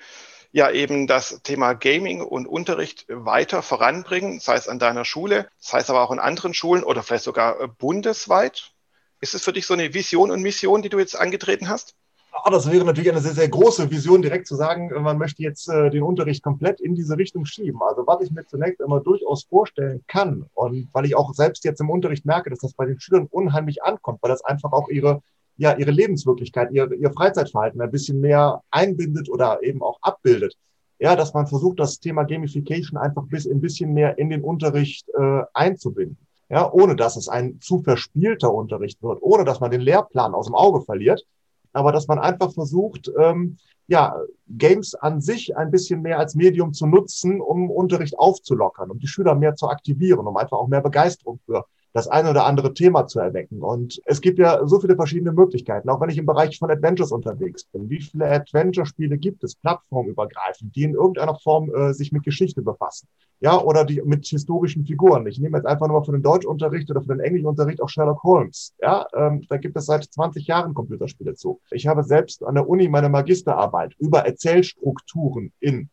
ja 0.52 0.70
eben 0.70 1.06
das 1.06 1.42
Thema 1.42 1.74
Gaming 1.74 2.22
und 2.22 2.46
Unterricht 2.46 3.06
weiter 3.08 3.62
voranbringen, 3.62 4.40
sei 4.40 4.54
es 4.56 4.68
an 4.68 4.78
deiner 4.78 5.04
Schule, 5.04 5.48
sei 5.58 5.78
es 5.78 5.90
aber 5.90 6.02
auch 6.02 6.10
in 6.10 6.18
anderen 6.18 6.54
Schulen 6.54 6.82
oder 6.82 7.02
vielleicht 7.02 7.24
sogar 7.24 7.60
äh, 7.60 7.68
bundesweit? 7.68 8.72
Ist 9.20 9.34
es 9.34 9.42
für 9.42 9.52
dich 9.52 9.66
so 9.66 9.74
eine 9.74 9.92
Vision 9.92 10.30
und 10.30 10.40
Mission, 10.40 10.80
die 10.80 10.88
du 10.88 10.98
jetzt 10.98 11.18
angetreten 11.18 11.68
hast? 11.68 11.94
Ah, 12.32 12.50
das 12.50 12.70
wäre 12.70 12.84
natürlich 12.84 13.10
eine 13.10 13.20
sehr, 13.20 13.34
sehr 13.34 13.48
große 13.48 13.90
Vision, 13.90 14.22
direkt 14.22 14.46
zu 14.46 14.54
sagen, 14.54 14.90
man 15.02 15.18
möchte 15.18 15.42
jetzt 15.42 15.68
äh, 15.68 15.90
den 15.90 16.02
Unterricht 16.02 16.42
komplett 16.42 16.80
in 16.80 16.94
diese 16.94 17.18
Richtung 17.18 17.44
schieben. 17.44 17.82
Also 17.82 18.06
was 18.06 18.22
ich 18.22 18.30
mir 18.30 18.46
zunächst 18.46 18.80
immer 18.80 19.00
durchaus 19.00 19.44
vorstellen 19.44 20.02
kann 20.06 20.46
und 20.54 20.88
weil 20.92 21.04
ich 21.04 21.16
auch 21.16 21.34
selbst 21.34 21.64
jetzt 21.64 21.80
im 21.80 21.90
Unterricht 21.90 22.24
merke, 22.24 22.48
dass 22.48 22.60
das 22.60 22.72
bei 22.72 22.86
den 22.86 22.98
Schülern 22.98 23.26
unheimlich 23.30 23.82
ankommt, 23.82 24.20
weil 24.22 24.30
das 24.30 24.42
einfach 24.44 24.72
auch 24.72 24.88
ihre, 24.88 25.22
ja, 25.58 25.76
ihre 25.76 25.90
Lebenswirklichkeit, 25.90 26.70
ihr, 26.72 26.90
ihr 26.92 27.12
Freizeitverhalten 27.12 27.80
ein 27.82 27.90
bisschen 27.90 28.20
mehr 28.20 28.62
einbindet 28.70 29.28
oder 29.28 29.62
eben 29.62 29.82
auch 29.82 29.98
abbildet. 30.00 30.56
Ja, 30.98 31.16
dass 31.16 31.34
man 31.34 31.46
versucht, 31.46 31.80
das 31.80 31.98
Thema 31.98 32.24
Gamification 32.24 32.98
einfach 32.98 33.24
bis 33.24 33.46
ein 33.46 33.60
bisschen 33.60 33.92
mehr 33.92 34.18
in 34.18 34.30
den 34.30 34.42
Unterricht 34.42 35.08
äh, 35.18 35.42
einzubinden 35.52 36.16
ja, 36.50 36.70
ohne 36.70 36.96
dass 36.96 37.16
es 37.16 37.28
ein 37.28 37.60
zu 37.60 37.82
verspielter 37.82 38.52
Unterricht 38.52 39.02
wird, 39.02 39.22
ohne 39.22 39.44
dass 39.44 39.60
man 39.60 39.70
den 39.70 39.80
Lehrplan 39.80 40.34
aus 40.34 40.46
dem 40.46 40.54
Auge 40.54 40.82
verliert, 40.82 41.24
aber 41.72 41.92
dass 41.92 42.08
man 42.08 42.18
einfach 42.18 42.52
versucht, 42.52 43.10
ähm, 43.18 43.56
ja, 43.86 44.16
Games 44.48 44.94
an 44.94 45.20
sich 45.20 45.56
ein 45.56 45.70
bisschen 45.70 46.02
mehr 46.02 46.18
als 46.18 46.34
Medium 46.34 46.72
zu 46.72 46.86
nutzen, 46.86 47.40
um 47.40 47.70
Unterricht 47.70 48.18
aufzulockern, 48.18 48.90
um 48.90 48.98
die 48.98 49.06
Schüler 49.06 49.34
mehr 49.34 49.54
zu 49.54 49.68
aktivieren, 49.68 50.26
um 50.26 50.36
einfach 50.36 50.58
auch 50.58 50.68
mehr 50.68 50.80
Begeisterung 50.80 51.40
für 51.46 51.64
das 51.92 52.08
eine 52.08 52.30
oder 52.30 52.44
andere 52.44 52.74
Thema 52.74 53.06
zu 53.06 53.20
erwecken. 53.20 53.62
Und 53.62 54.00
es 54.04 54.20
gibt 54.20 54.38
ja 54.38 54.66
so 54.66 54.80
viele 54.80 54.96
verschiedene 54.96 55.32
Möglichkeiten, 55.32 55.88
auch 55.88 56.00
wenn 56.00 56.10
ich 56.10 56.18
im 56.18 56.26
Bereich 56.26 56.58
von 56.58 56.70
Adventures 56.70 57.12
unterwegs 57.12 57.64
bin. 57.64 57.88
Wie 57.90 58.00
viele 58.00 58.30
Adventure-Spiele 58.30 59.18
gibt 59.18 59.44
es, 59.44 59.56
plattformübergreifend, 59.56 60.74
die 60.74 60.84
in 60.84 60.94
irgendeiner 60.94 61.36
Form 61.36 61.74
äh, 61.74 61.92
sich 61.92 62.12
mit 62.12 62.22
Geschichte 62.22 62.62
befassen? 62.62 63.08
Ja, 63.42 63.58
oder 63.58 63.84
die 63.86 64.02
mit 64.02 64.26
historischen 64.26 64.84
Figuren. 64.84 65.26
Ich 65.26 65.38
nehme 65.38 65.56
jetzt 65.56 65.66
einfach 65.66 65.88
nur 65.88 66.00
mal 66.00 66.04
für 66.04 66.12
den 66.12 66.22
Deutschunterricht 66.22 66.90
oder 66.90 67.00
für 67.00 67.08
den 67.08 67.20
Englischunterricht 67.20 67.80
auch 67.80 67.88
Sherlock 67.88 68.22
Holmes. 68.22 68.74
Ja, 68.82 69.06
ähm, 69.14 69.46
da 69.48 69.56
gibt 69.56 69.76
es 69.76 69.86
seit 69.86 70.04
20 70.04 70.46
Jahren 70.46 70.74
Computerspiele 70.74 71.34
zu. 71.34 71.58
Ich 71.70 71.86
habe 71.86 72.02
selbst 72.04 72.44
an 72.44 72.54
der 72.54 72.68
Uni 72.68 72.88
meine 72.88 73.08
Magisterarbeit 73.08 73.94
über 73.98 74.26
Erzählstrukturen 74.26 75.52
in 75.58 75.88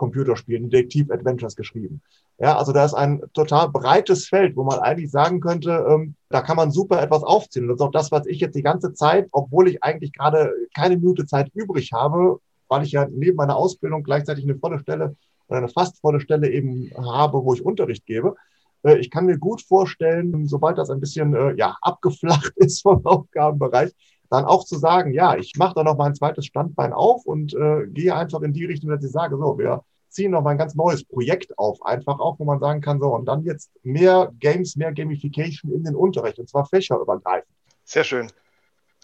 Detektiv-Computerspielen, 0.00 0.70
Detektiv-Adventures 0.70 1.56
geschrieben. 1.56 2.02
Ja, 2.38 2.56
also 2.56 2.72
da 2.72 2.84
ist 2.84 2.94
ein 2.94 3.22
total 3.34 3.68
breites 3.68 4.26
Feld, 4.26 4.56
wo 4.56 4.64
man 4.64 4.78
eigentlich 4.78 5.10
sagen 5.10 5.40
könnte, 5.40 5.84
ähm, 5.88 6.14
da 6.30 6.40
kann 6.40 6.56
man 6.56 6.70
super 6.70 7.02
etwas 7.02 7.22
aufziehen. 7.22 7.64
Und 7.64 7.68
das 7.68 7.76
ist 7.76 7.86
auch 7.86 7.90
das, 7.90 8.12
was 8.12 8.26
ich 8.26 8.40
jetzt 8.40 8.54
die 8.54 8.62
ganze 8.62 8.94
Zeit, 8.94 9.28
obwohl 9.32 9.68
ich 9.68 9.82
eigentlich 9.82 10.12
gerade 10.12 10.52
keine 10.74 10.96
Minute 10.96 11.26
Zeit 11.26 11.50
übrig 11.54 11.92
habe, 11.92 12.38
weil 12.68 12.84
ich 12.84 12.92
ja 12.92 13.06
neben 13.10 13.36
meiner 13.36 13.56
Ausbildung 13.56 14.02
gleichzeitig 14.02 14.44
eine 14.44 14.56
volle 14.56 14.78
Stelle 14.78 15.16
oder 15.48 15.58
eine 15.58 15.68
fast 15.68 16.00
volle 16.00 16.20
Stelle 16.20 16.50
eben 16.50 16.90
habe, 16.96 17.44
wo 17.44 17.52
ich 17.52 17.64
Unterricht 17.64 18.06
gebe. 18.06 18.36
Äh, 18.82 18.98
ich 18.98 19.10
kann 19.10 19.26
mir 19.26 19.38
gut 19.38 19.60
vorstellen, 19.62 20.46
sobald 20.48 20.78
das 20.78 20.90
ein 20.90 21.00
bisschen 21.00 21.34
äh, 21.34 21.54
ja, 21.56 21.76
abgeflacht 21.82 22.52
ist 22.56 22.82
vom 22.82 23.04
Aufgabenbereich, 23.04 23.92
dann 24.30 24.44
auch 24.44 24.64
zu 24.64 24.78
sagen, 24.78 25.12
ja, 25.12 25.36
ich 25.36 25.56
mache 25.56 25.74
da 25.74 25.82
noch 25.82 25.98
mal 25.98 26.06
ein 26.06 26.14
zweites 26.14 26.46
Standbein 26.46 26.92
auf 26.92 27.26
und 27.26 27.52
äh, 27.52 27.86
gehe 27.88 28.14
einfach 28.14 28.40
in 28.42 28.52
die 28.52 28.64
Richtung, 28.64 28.88
dass 28.90 29.04
ich 29.04 29.10
sage, 29.10 29.36
so, 29.36 29.58
wir 29.58 29.84
ziehen 30.08 30.30
noch 30.30 30.42
mal 30.42 30.50
ein 30.50 30.58
ganz 30.58 30.74
neues 30.74 31.04
Projekt 31.04 31.58
auf, 31.58 31.84
einfach 31.84 32.20
auch, 32.20 32.38
wo 32.38 32.44
man 32.44 32.60
sagen 32.60 32.80
kann, 32.80 33.00
so, 33.00 33.08
und 33.14 33.26
dann 33.26 33.44
jetzt 33.44 33.70
mehr 33.82 34.32
Games, 34.38 34.76
mehr 34.76 34.92
Gamification 34.92 35.72
in 35.72 35.84
den 35.84 35.96
Unterricht, 35.96 36.38
und 36.38 36.48
zwar 36.48 36.64
fächerübergreifend. 36.64 37.52
Sehr 37.84 38.04
schön. 38.04 38.30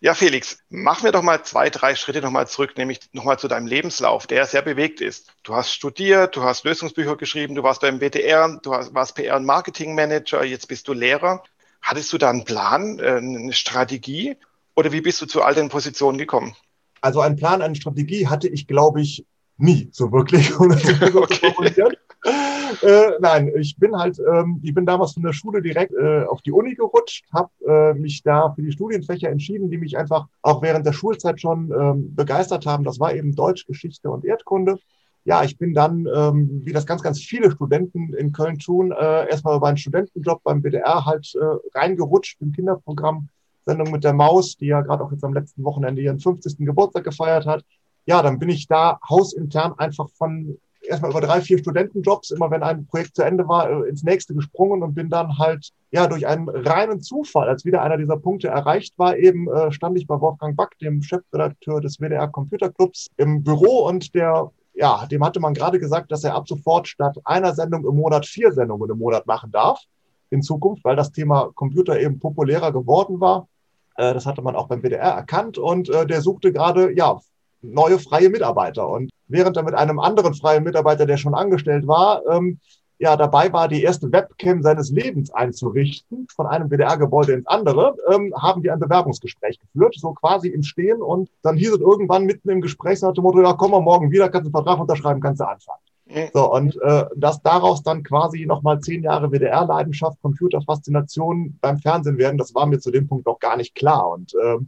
Ja, 0.00 0.14
Felix, 0.14 0.58
machen 0.68 1.04
wir 1.04 1.12
doch 1.12 1.22
mal 1.22 1.42
zwei, 1.42 1.70
drei 1.70 1.94
Schritte 1.94 2.20
nochmal 2.20 2.46
zurück, 2.46 2.76
nämlich 2.76 3.00
nochmal 3.12 3.38
zu 3.38 3.48
deinem 3.48 3.66
Lebenslauf, 3.66 4.26
der 4.26 4.44
sehr 4.44 4.62
bewegt 4.62 5.00
ist. 5.00 5.32
Du 5.42 5.54
hast 5.54 5.72
studiert, 5.72 6.36
du 6.36 6.42
hast 6.42 6.64
Lösungsbücher 6.64 7.16
geschrieben, 7.16 7.54
du 7.54 7.62
warst 7.62 7.80
beim 7.80 7.98
WDR, 7.98 8.60
du 8.62 8.70
warst 8.70 9.16
PR- 9.16 9.36
und 9.36 9.46
Marketingmanager, 9.46 10.44
jetzt 10.44 10.68
bist 10.68 10.86
du 10.86 10.92
Lehrer. 10.92 11.42
Hattest 11.80 12.12
du 12.12 12.18
da 12.18 12.30
einen 12.30 12.44
Plan, 12.44 12.98
äh, 12.98 13.16
eine 13.16 13.52
Strategie 13.54 14.36
oder 14.76 14.92
wie 14.92 15.00
bist 15.00 15.20
du 15.22 15.26
zu 15.26 15.42
all 15.42 15.54
den 15.54 15.68
Positionen 15.68 16.18
gekommen? 16.18 16.54
Also 17.00 17.20
einen 17.20 17.36
Plan, 17.36 17.62
eine 17.62 17.74
Strategie 17.74 18.28
hatte 18.28 18.48
ich, 18.48 18.66
glaube 18.66 19.00
ich, 19.00 19.26
nie 19.58 19.88
so 19.92 20.12
wirklich, 20.12 20.54
um 20.60 20.70
okay. 20.70 21.96
äh, 22.82 23.10
nein, 23.20 23.50
ich 23.56 23.76
bin 23.78 23.96
halt, 23.96 24.18
ähm, 24.18 24.60
ich 24.62 24.74
bin 24.74 24.86
damals 24.86 25.12
von 25.12 25.22
der 25.22 25.32
Schule 25.32 25.62
direkt 25.62 25.92
äh, 25.94 26.24
auf 26.24 26.42
die 26.42 26.52
Uni 26.52 26.74
gerutscht, 26.74 27.24
habe 27.32 27.50
äh, 27.66 27.94
mich 27.94 28.22
da 28.22 28.52
für 28.54 28.62
die 28.62 28.72
Studienfächer 28.72 29.30
entschieden, 29.30 29.70
die 29.70 29.78
mich 29.78 29.96
einfach 29.96 30.26
auch 30.42 30.62
während 30.62 30.84
der 30.86 30.92
Schulzeit 30.92 31.40
schon 31.40 31.72
ähm, 31.72 32.14
begeistert 32.14 32.66
haben. 32.66 32.84
Das 32.84 33.00
war 33.00 33.14
eben 33.14 33.34
Deutsch, 33.34 33.66
Geschichte 33.66 34.10
und 34.10 34.24
Erdkunde. 34.24 34.78
Ja, 35.24 35.42
ich 35.42 35.58
bin 35.58 35.74
dann, 35.74 36.06
ähm, 36.14 36.62
wie 36.64 36.72
das 36.72 36.86
ganz, 36.86 37.02
ganz 37.02 37.20
viele 37.20 37.50
Studenten 37.50 38.14
in 38.14 38.32
Köln 38.32 38.58
tun, 38.58 38.92
äh, 38.92 39.28
erstmal 39.28 39.56
über 39.56 39.66
einen 39.66 39.76
Studentenjob 39.76 40.42
beim 40.44 40.62
BDR 40.62 41.04
halt 41.04 41.34
äh, 41.34 41.78
reingerutscht 41.78 42.40
im 42.40 42.52
Kinderprogramm. 42.52 43.28
Sendung 43.66 43.90
mit 43.90 44.04
der 44.04 44.14
Maus, 44.14 44.56
die 44.56 44.66
ja 44.66 44.80
gerade 44.80 45.04
auch 45.04 45.12
jetzt 45.12 45.24
am 45.24 45.34
letzten 45.34 45.64
Wochenende 45.64 46.00
ihren 46.00 46.20
50. 46.20 46.58
Geburtstag 46.58 47.04
gefeiert 47.04 47.46
hat 47.46 47.64
ja, 48.06 48.22
dann 48.22 48.38
bin 48.38 48.48
ich 48.48 48.66
da 48.68 48.98
hausintern 49.08 49.74
einfach 49.78 50.08
von 50.10 50.58
erstmal 50.80 51.10
über 51.10 51.20
drei, 51.20 51.40
vier 51.40 51.58
Studentenjobs, 51.58 52.30
immer 52.30 52.48
wenn 52.52 52.62
ein 52.62 52.86
Projekt 52.86 53.16
zu 53.16 53.22
Ende 53.22 53.48
war, 53.48 53.68
äh, 53.68 53.88
ins 53.88 54.04
nächste 54.04 54.34
gesprungen 54.34 54.84
und 54.84 54.94
bin 54.94 55.10
dann 55.10 55.36
halt, 55.36 55.72
ja, 55.90 56.06
durch 56.06 56.26
einen 56.28 56.48
reinen 56.48 57.00
Zufall, 57.00 57.48
als 57.48 57.64
wieder 57.64 57.82
einer 57.82 57.96
dieser 57.96 58.16
Punkte 58.16 58.48
erreicht 58.48 58.96
war, 58.96 59.16
eben 59.16 59.48
äh, 59.48 59.72
stand 59.72 59.98
ich 59.98 60.06
bei 60.06 60.20
Wolfgang 60.20 60.56
Back, 60.56 60.78
dem 60.78 61.02
Chefredakteur 61.02 61.80
des 61.80 61.98
WDR 61.98 62.28
Computerclubs, 62.28 63.08
im 63.16 63.42
Büro 63.42 63.88
und 63.88 64.14
der, 64.14 64.52
ja, 64.74 65.04
dem 65.06 65.24
hatte 65.24 65.40
man 65.40 65.54
gerade 65.54 65.80
gesagt, 65.80 66.12
dass 66.12 66.22
er 66.22 66.36
ab 66.36 66.46
sofort 66.46 66.86
statt 66.86 67.18
einer 67.24 67.52
Sendung 67.52 67.84
im 67.84 67.96
Monat 67.96 68.24
vier 68.24 68.52
Sendungen 68.52 68.88
im 68.88 68.98
Monat 68.98 69.26
machen 69.26 69.50
darf 69.50 69.80
in 70.30 70.42
Zukunft, 70.42 70.84
weil 70.84 70.94
das 70.94 71.10
Thema 71.10 71.50
Computer 71.54 71.98
eben 71.98 72.20
populärer 72.20 72.70
geworden 72.72 73.18
war. 73.18 73.48
Äh, 73.96 74.14
das 74.14 74.26
hatte 74.26 74.42
man 74.42 74.56
auch 74.56 74.68
beim 74.68 74.82
WDR 74.82 75.12
erkannt 75.12 75.58
und 75.58 75.88
äh, 75.88 76.06
der 76.06 76.20
suchte 76.20 76.52
gerade, 76.52 76.92
ja, 76.96 77.18
neue 77.62 77.98
freie 77.98 78.30
Mitarbeiter. 78.30 78.88
Und 78.88 79.10
während 79.28 79.56
er 79.56 79.62
mit 79.62 79.74
einem 79.74 79.98
anderen 79.98 80.34
freien 80.34 80.64
Mitarbeiter, 80.64 81.06
der 81.06 81.16
schon 81.16 81.34
angestellt 81.34 81.86
war, 81.86 82.22
ähm, 82.30 82.60
ja 82.98 83.16
dabei 83.16 83.52
war, 83.52 83.68
die 83.68 83.82
erste 83.82 84.10
Webcam 84.10 84.62
seines 84.62 84.90
Lebens 84.90 85.30
einzurichten, 85.30 86.26
von 86.34 86.46
einem 86.46 86.70
WDR-Gebäude 86.70 87.32
ins 87.32 87.46
andere, 87.46 87.94
ähm, 88.10 88.32
haben 88.36 88.62
wir 88.62 88.72
ein 88.72 88.80
Bewerbungsgespräch 88.80 89.58
geführt, 89.58 89.94
so 89.98 90.12
quasi 90.12 90.48
im 90.48 90.62
Stehen. 90.62 91.02
Und 91.02 91.30
dann 91.42 91.56
hieß 91.56 91.72
es 91.72 91.80
irgendwann 91.80 92.24
mitten 92.24 92.48
im 92.48 92.60
Gespräch, 92.60 93.00
so 93.00 93.06
nach 93.06 93.14
dem 93.14 93.22
Motto, 93.22 93.42
ja, 93.42 93.52
komm 93.52 93.72
mal 93.72 93.80
morgen 93.80 94.10
wieder, 94.10 94.28
kannst 94.28 94.46
du 94.46 94.56
einen 94.56 94.64
Vertrag 94.64 94.80
unterschreiben, 94.80 95.20
kannst 95.20 95.40
du 95.40 95.48
anfangen. 95.48 95.80
So, 96.32 96.52
und 96.52 96.80
äh, 96.82 97.04
dass 97.16 97.42
daraus 97.42 97.82
dann 97.82 98.04
quasi 98.04 98.46
nochmal 98.46 98.80
zehn 98.80 99.02
Jahre 99.02 99.32
WDR-Leidenschaft, 99.32 100.20
Computerfaszination 100.22 101.58
beim 101.60 101.78
Fernsehen 101.78 102.16
werden, 102.16 102.38
das 102.38 102.54
war 102.54 102.66
mir 102.66 102.78
zu 102.78 102.92
dem 102.92 103.08
Punkt 103.08 103.26
noch 103.26 103.40
gar 103.40 103.56
nicht 103.56 103.74
klar. 103.74 104.08
Und 104.10 104.32
äh, 104.34 104.58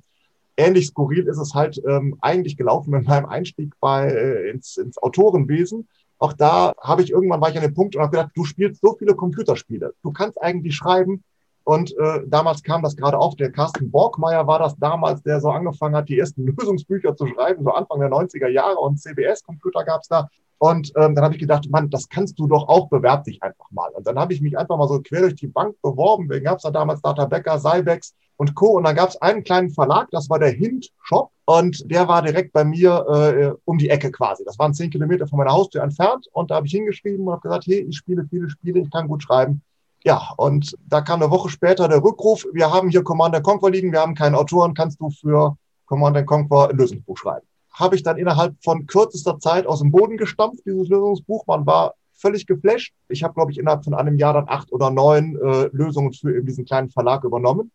ähnlich 0.57 0.89
skurril 0.89 1.29
ist 1.29 1.39
es 1.39 1.55
halt 1.55 1.81
ähm, 1.87 2.17
eigentlich 2.21 2.57
gelaufen 2.57 2.91
mit 2.91 3.07
meinem 3.07 3.27
Einstieg 3.27 3.73
bei, 3.79 4.09
äh, 4.11 4.51
ins, 4.51 4.77
ins 4.77 4.99
Autorenwesen 4.99 5.87
auch 6.19 6.33
da 6.33 6.75
habe 6.81 7.03
ich 7.03 7.11
irgendwann 7.11 7.41
war 7.41 7.51
ich 7.51 7.57
an 7.57 7.63
dem 7.63 7.75
Punkt 7.75 7.95
und 7.95 8.03
habe 8.03 8.11
gedacht, 8.11 8.33
du 8.35 8.45
spielst 8.45 8.81
so 8.81 8.95
viele 8.99 9.15
Computerspiele. 9.15 9.95
Du 10.03 10.13
kannst 10.13 10.41
eigentlich 10.43 10.75
schreiben. 10.75 11.23
Und 11.63 11.97
äh, 11.99 12.23
damals 12.27 12.63
kam 12.63 12.83
das 12.83 12.97
gerade 12.97 13.19
auf. 13.19 13.37
Der 13.37 13.53
Carsten 13.53 13.91
Borgmeier 13.91 14.47
war 14.47 14.59
das 14.59 14.77
damals, 14.79 15.23
der 15.23 15.41
so 15.41 15.51
angefangen 15.51 15.95
hat, 15.95 16.09
die 16.09 16.19
ersten 16.19 16.47
Lösungsbücher 16.59 17.15
zu 17.15 17.27
schreiben, 17.27 17.63
so 17.63 17.71
Anfang 17.71 18.01
der 18.01 18.11
90er 18.11 18.49
Jahre. 18.49 18.79
Und 18.79 18.99
CBS-Computer 18.99 19.85
gab 19.85 20.01
es 20.01 20.09
da. 20.09 20.29
Und 20.59 20.93
ähm, 20.97 21.15
dann 21.15 21.25
habe 21.25 21.35
ich 21.35 21.41
gedacht, 21.41 21.71
Mann, 21.71 21.89
das 21.89 22.09
kannst 22.09 22.39
du 22.39 22.49
doch 22.49 22.69
auch, 22.69 22.89
bewerb 22.89 23.25
dich 23.25 23.43
einfach 23.43 23.71
mal. 23.71 23.91
Und 23.91 24.07
dann 24.07 24.19
habe 24.19 24.33
ich 24.33 24.41
mich 24.41 24.59
einfach 24.59 24.77
mal 24.77 24.89
so 24.89 25.01
quer 25.01 25.21
durch 25.21 25.37
die 25.37 25.47
Bank 25.47 25.77
beworben. 25.83 26.29
Wen 26.29 26.43
gab 26.43 26.57
es 26.57 26.63
da 26.63 26.71
damals? 26.71 27.01
Data 27.01 27.27
Becker, 27.27 27.59
Cybex 27.59 28.15
und 28.37 28.55
Co. 28.55 28.77
Und 28.77 28.85
dann 28.85 28.97
gab 28.97 29.09
es 29.11 29.23
einen 29.23 29.45
kleinen 29.45 29.71
Verlag, 29.71 30.09
das 30.11 30.29
war 30.29 30.39
der 30.39 30.51
Hint 30.51 30.91
Shop. 31.03 31.31
Und 31.45 31.91
der 31.91 32.09
war 32.09 32.23
direkt 32.23 32.53
bei 32.53 32.65
mir 32.65 33.07
äh, 33.09 33.61
um 33.65 33.79
die 33.79 33.89
Ecke 33.89 34.11
quasi. 34.11 34.45
Das 34.45 34.59
waren 34.59 34.75
zehn 34.75 34.91
Kilometer 34.91 35.27
von 35.27 35.39
meiner 35.39 35.53
Haustür 35.53 35.83
entfernt. 35.83 36.27
Und 36.33 36.51
da 36.51 36.57
habe 36.57 36.67
ich 36.67 36.73
hingeschrieben 36.73 37.27
und 37.27 37.33
habe 37.33 37.43
gesagt, 37.43 37.67
hey, 37.67 37.87
ich 37.89 37.97
spiele 37.97 38.27
viele 38.29 38.51
Spiele, 38.51 38.81
ich 38.81 38.91
kann 38.91 39.09
gut 39.09 39.23
schreiben. 39.23 39.63
Ja, 40.05 40.33
und 40.37 40.77
da 40.87 41.01
kam 41.01 41.23
eine 41.23 41.31
Woche 41.31 41.49
später 41.49 41.89
der 41.89 42.03
Rückruf, 42.03 42.47
wir 42.53 42.73
haben 42.73 42.89
hier 42.89 43.03
Commander 43.03 43.41
Conquer 43.41 43.71
liegen, 43.71 43.91
wir 43.91 44.01
haben 44.01 44.15
keinen 44.15 44.37
Autoren, 44.37 44.73
kannst 44.73 45.01
du 45.01 45.11
für 45.11 45.57
Commander 45.87 46.23
Conquer 46.23 46.71
ein 46.71 46.77
Lösungsbuch 46.77 47.19
schreiben? 47.19 47.48
Habe 47.79 47.95
ich 47.95 48.03
dann 48.03 48.19
innerhalb 48.19 48.57
von 48.63 48.87
kürzester 48.87 49.39
Zeit 49.39 49.67
aus 49.67 49.81
dem 49.81 49.93
Boden 49.93 50.17
gestampft, 50.17 50.65
dieses 50.67 50.89
Lösungsbuch. 50.89 51.47
Man 51.47 51.65
war 51.65 51.95
völlig 52.15 52.47
geflasht. 52.47 52.93
Ich 53.09 53.23
habe, 53.23 53.35
glaube 53.35 53.53
ich, 53.53 53.59
innerhalb 53.59 53.85
von 53.85 53.95
einem 53.95 54.19
Jahr 54.19 54.35
dann 54.35 54.49
acht 54.49 54.73
oder 54.73 54.91
neun 54.91 55.37
äh, 55.37 55.69
Lösungen 55.73 56.13
für 56.13 56.37
eben 56.37 56.47
diesen 56.47 56.65
kleinen 56.65 56.91
Verlag 56.91 57.23
übernommen 57.23 57.71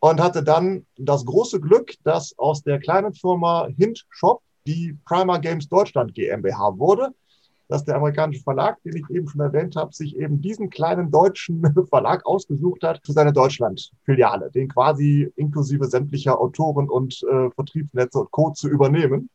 und 0.00 0.20
hatte 0.20 0.42
dann 0.42 0.84
das 0.96 1.24
große 1.24 1.60
Glück, 1.60 1.94
dass 2.02 2.36
aus 2.38 2.62
der 2.62 2.80
kleinen 2.80 3.14
Firma 3.14 3.68
Hint 3.76 4.04
Shop 4.10 4.42
die 4.66 4.98
Primer 5.04 5.38
Games 5.38 5.68
Deutschland 5.68 6.14
GmbH 6.14 6.76
wurde 6.78 7.10
dass 7.70 7.84
der 7.84 7.94
amerikanische 7.96 8.42
Verlag, 8.42 8.82
den 8.82 8.96
ich 8.96 9.08
eben 9.10 9.28
schon 9.28 9.40
erwähnt 9.40 9.76
habe, 9.76 9.94
sich 9.94 10.16
eben 10.16 10.40
diesen 10.40 10.70
kleinen 10.70 11.10
deutschen 11.12 11.62
Verlag 11.88 12.26
ausgesucht 12.26 12.82
hat 12.82 13.00
für 13.06 13.12
seine 13.12 13.32
Deutschland-Filiale, 13.32 14.50
den 14.50 14.68
quasi 14.68 15.32
inklusive 15.36 15.86
sämtlicher 15.86 16.40
Autoren 16.40 16.88
und 16.90 17.22
äh, 17.22 17.48
Vertriebsnetze 17.52 18.18
und 18.18 18.30
Co. 18.32 18.50
zu 18.50 18.68
übernehmen. 18.68 19.30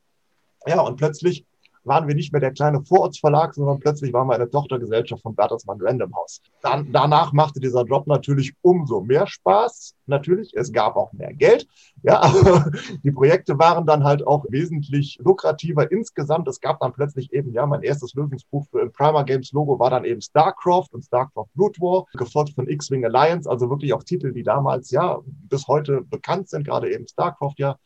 Ja, 0.67 0.82
und 0.82 0.98
plötzlich 0.98 1.45
waren 1.86 2.08
wir 2.08 2.15
nicht 2.15 2.32
mehr 2.32 2.41
der 2.41 2.52
kleine 2.52 2.84
Vorortsverlag, 2.84 3.54
sondern 3.54 3.80
plötzlich 3.80 4.12
waren 4.13 4.28
wir 4.28 4.36
eine 4.36 4.50
Tochtergesellschaft 4.50 5.21
von 5.21 5.36
Bertelsmann 5.36 5.80
Random 5.82 6.15
House. 6.15 6.41
Dann, 6.62 6.91
danach 6.91 7.32
machte 7.34 7.60
dieser 7.60 7.84
Job 7.84 8.08
natürlich 8.08 8.54
umso 8.62 9.02
mehr 9.02 9.28
Spaß. 9.28 9.95
Natürlich, 10.08 10.54
es 10.56 10.71
gab 10.71 10.95
auch 10.95 11.13
mehr 11.13 11.34
Geld. 11.34 11.67
Ja, 12.04 12.21
die 13.04 13.12
Projekte 13.12 13.58
waren 13.58 13.86
dann 13.86 14.04
halt 14.04 14.26
auch 14.26 14.45
wesentlich 14.50 15.17
lukrativer 15.24 15.91
insgesamt. 15.91 16.48
Es 16.48 16.60
gab 16.60 16.80
dann 16.80 16.93
plötzlich 16.93 17.32
eben, 17.34 17.52
ja, 17.54 17.65
mein 17.65 17.84
erstes 17.84 18.13
Lösungsbuch 18.13 18.65
für 18.69 18.82
ein 18.82 18.91
Primer 18.91 19.24
Games 19.24 19.52
Logo 19.52 19.80
war 19.80 19.89
dann 19.89 20.06
eben 20.06 20.21
StarCraft 20.21 20.89
und 20.91 21.06
StarCraft 21.06 21.48
Blood 21.54 21.80
War, 21.80 22.06
gefolgt 22.13 22.54
von 22.54 22.67
X-Wing 22.67 23.06
Alliance, 23.06 23.50
also 23.50 23.69
wirklich 23.69 23.93
auch 23.93 24.04
Titel, 24.04 24.32
die 24.32 24.43
damals, 24.43 24.91
ja, 24.91 25.19
bis 25.26 25.67
heute 25.67 26.02
bekannt 26.02 26.50
sind, 26.50 26.65
gerade 26.65 26.91
eben 26.91 27.08
StarCraft, 27.08 27.56
ja, 27.58 27.78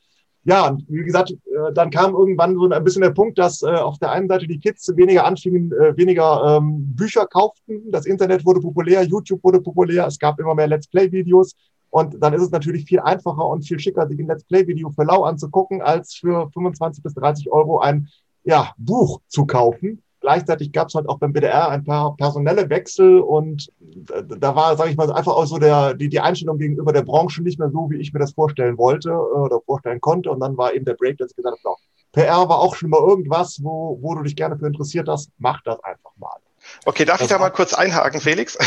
ja, 0.45 0.77
wie 0.87 1.03
gesagt, 1.03 1.31
äh, 1.31 1.73
dann 1.73 1.89
kam 1.89 2.13
irgendwann 2.13 2.55
so 2.55 2.69
ein 2.69 2.83
bisschen 2.83 3.01
der 3.01 3.11
Punkt, 3.11 3.37
dass 3.37 3.61
äh, 3.61 3.67
auf 3.67 3.99
der 3.99 4.11
einen 4.11 4.27
Seite 4.27 4.47
die 4.47 4.59
Kids 4.59 4.95
weniger 4.95 5.25
anfingen, 5.25 5.71
äh, 5.73 5.95
weniger 5.97 6.57
ähm, 6.57 6.95
Bücher 6.95 7.25
kauften. 7.27 7.91
Das 7.91 8.05
Internet 8.05 8.45
wurde 8.45 8.61
populär, 8.61 9.03
YouTube 9.03 9.43
wurde 9.43 9.61
populär, 9.61 10.07
es 10.07 10.17
gab 10.17 10.39
immer 10.39 10.55
mehr 10.55 10.67
Let's 10.67 10.87
Play-Videos. 10.87 11.55
Und 11.91 12.21
dann 12.21 12.33
ist 12.33 12.43
es 12.43 12.51
natürlich 12.51 12.85
viel 12.85 12.99
einfacher 12.99 13.47
und 13.47 13.67
viel 13.67 13.79
schicker, 13.79 14.07
sich 14.07 14.19
ein 14.19 14.27
Let's 14.27 14.43
Play-Video 14.45 14.91
für 14.91 15.03
lau 15.03 15.23
anzugucken, 15.23 15.81
als 15.81 16.13
für 16.15 16.49
25 16.53 17.03
bis 17.03 17.13
30 17.15 17.51
Euro 17.51 17.79
ein 17.79 18.07
ja, 18.43 18.73
Buch 18.77 19.21
zu 19.27 19.45
kaufen. 19.45 20.01
Gleichzeitig 20.21 20.71
gab 20.71 20.89
es 20.89 20.95
halt 20.95 21.07
auch 21.07 21.19
beim 21.19 21.31
BDR 21.31 21.69
ein 21.69 21.85
paar 21.85 22.15
personelle 22.17 22.69
Wechsel 22.69 23.19
und 23.19 23.71
da 23.79 24.55
war, 24.55 24.75
sage 24.75 24.91
ich 24.91 24.97
mal, 24.97 25.11
einfach 25.11 25.33
auch 25.33 25.45
so 25.45 25.57
der, 25.57 25.93
die, 25.93 26.09
die 26.09 26.19
Einstellung 26.19 26.57
gegenüber 26.57 26.91
der 26.91 27.03
Branche 27.03 27.41
nicht 27.41 27.57
mehr 27.57 27.69
so, 27.69 27.89
wie 27.89 27.97
ich 27.97 28.13
mir 28.13 28.19
das 28.19 28.33
vorstellen 28.33 28.77
wollte 28.77 29.09
äh, 29.09 29.13
oder 29.13 29.61
vorstellen 29.61 30.01
konnte. 30.01 30.29
Und 30.29 30.41
dann 30.41 30.57
war 30.57 30.73
eben 30.73 30.85
der 30.85 30.95
Break, 30.95 31.17
dass 31.17 31.31
ich 31.31 31.37
gesagt 31.37 31.59
habe, 31.63 31.75
PR 32.11 32.49
war 32.49 32.59
auch 32.59 32.75
schon 32.75 32.89
mal 32.89 32.99
irgendwas, 32.99 33.59
wo, 33.63 33.97
wo 34.01 34.15
du 34.15 34.23
dich 34.23 34.35
gerne 34.35 34.57
für 34.57 34.67
interessiert 34.67 35.07
hast, 35.07 35.29
mach 35.37 35.61
das 35.63 35.81
einfach 35.83 36.11
mal. 36.17 36.37
Okay, 36.85 37.05
darf 37.05 37.17
das 37.17 37.25
ich 37.25 37.29
da 37.29 37.39
mal 37.39 37.49
kurz 37.49 37.73
einhaken, 37.73 38.19
Felix? 38.19 38.57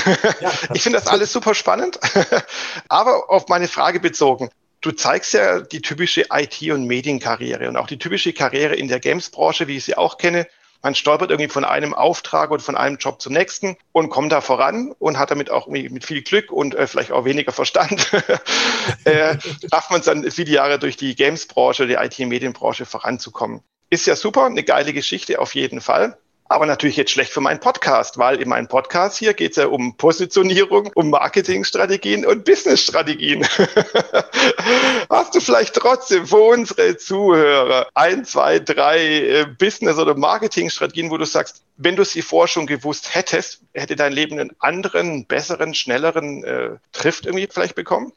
Ja, 0.40 0.52
ich 0.74 0.82
finde 0.82 0.98
das 0.98 1.08
alles 1.08 1.32
super 1.32 1.54
spannend, 1.54 1.98
aber 2.88 3.30
auf 3.30 3.48
meine 3.48 3.68
Frage 3.68 4.00
bezogen. 4.00 4.48
Du 4.80 4.90
zeigst 4.90 5.34
ja 5.34 5.60
die 5.60 5.80
typische 5.80 6.26
IT- 6.32 6.72
und 6.72 6.86
Medienkarriere 6.86 7.68
und 7.68 7.76
auch 7.76 7.86
die 7.86 7.98
typische 7.98 8.32
Karriere 8.32 8.74
in 8.74 8.88
der 8.88 8.98
Games-Branche, 8.98 9.68
wie 9.68 9.76
ich 9.76 9.84
sie 9.84 9.96
auch 9.96 10.18
kenne. 10.18 10.46
Man 10.82 10.94
stolpert 10.94 11.30
irgendwie 11.30 11.50
von 11.50 11.64
einem 11.64 11.94
Auftrag 11.94 12.50
oder 12.50 12.62
von 12.62 12.76
einem 12.76 12.96
Job 12.96 13.22
zum 13.22 13.32
nächsten 13.32 13.76
und 13.92 14.10
kommt 14.10 14.32
da 14.32 14.40
voran 14.40 14.92
und 14.98 15.18
hat 15.18 15.30
damit 15.30 15.50
auch 15.50 15.68
mit 15.68 16.04
viel 16.04 16.22
Glück 16.22 16.50
und 16.50 16.74
äh, 16.74 16.86
vielleicht 16.86 17.12
auch 17.12 17.24
weniger 17.24 17.52
Verstand, 17.52 18.12
äh, 19.04 19.38
schafft 19.70 19.90
man 19.90 20.00
es 20.00 20.06
dann 20.06 20.30
viele 20.30 20.50
Jahre 20.50 20.78
durch 20.78 20.96
die 20.96 21.14
Games-Branche, 21.14 21.86
die 21.86 21.94
IT-Medienbranche 21.94 22.84
voranzukommen. 22.84 23.62
Ist 23.90 24.06
ja 24.06 24.16
super, 24.16 24.46
eine 24.46 24.64
geile 24.64 24.92
Geschichte 24.92 25.38
auf 25.38 25.54
jeden 25.54 25.80
Fall 25.80 26.18
aber 26.52 26.66
natürlich 26.66 26.96
jetzt 26.96 27.10
schlecht 27.10 27.32
für 27.32 27.40
meinen 27.40 27.60
Podcast, 27.60 28.18
weil 28.18 28.40
in 28.40 28.48
meinem 28.48 28.68
Podcast 28.68 29.18
hier 29.18 29.34
geht 29.34 29.52
es 29.52 29.56
ja 29.56 29.66
um 29.66 29.96
Positionierung, 29.96 30.90
um 30.94 31.10
Marketingstrategien 31.10 32.24
und 32.24 32.44
Businessstrategien. 32.44 33.44
Hast 35.10 35.34
du 35.34 35.40
vielleicht 35.40 35.74
trotzdem 35.74 36.26
für 36.26 36.36
unsere 36.36 36.96
Zuhörer 36.96 37.88
ein, 37.94 38.24
zwei, 38.24 38.58
drei 38.58 38.98
äh, 39.00 39.46
Business- 39.58 39.98
oder 39.98 40.14
Marketingstrategien, 40.14 41.10
wo 41.10 41.18
du 41.18 41.24
sagst, 41.24 41.62
wenn 41.76 41.96
du 41.96 42.04
sie 42.04 42.22
vorher 42.22 42.48
schon 42.48 42.66
gewusst 42.66 43.14
hättest, 43.14 43.62
hätte 43.74 43.96
dein 43.96 44.12
Leben 44.12 44.38
einen 44.38 44.52
anderen, 44.58 45.26
besseren, 45.26 45.74
schnelleren 45.74 46.44
äh, 46.44 46.70
Trift 46.92 47.26
irgendwie 47.26 47.48
vielleicht 47.50 47.74
bekommen? 47.74 48.12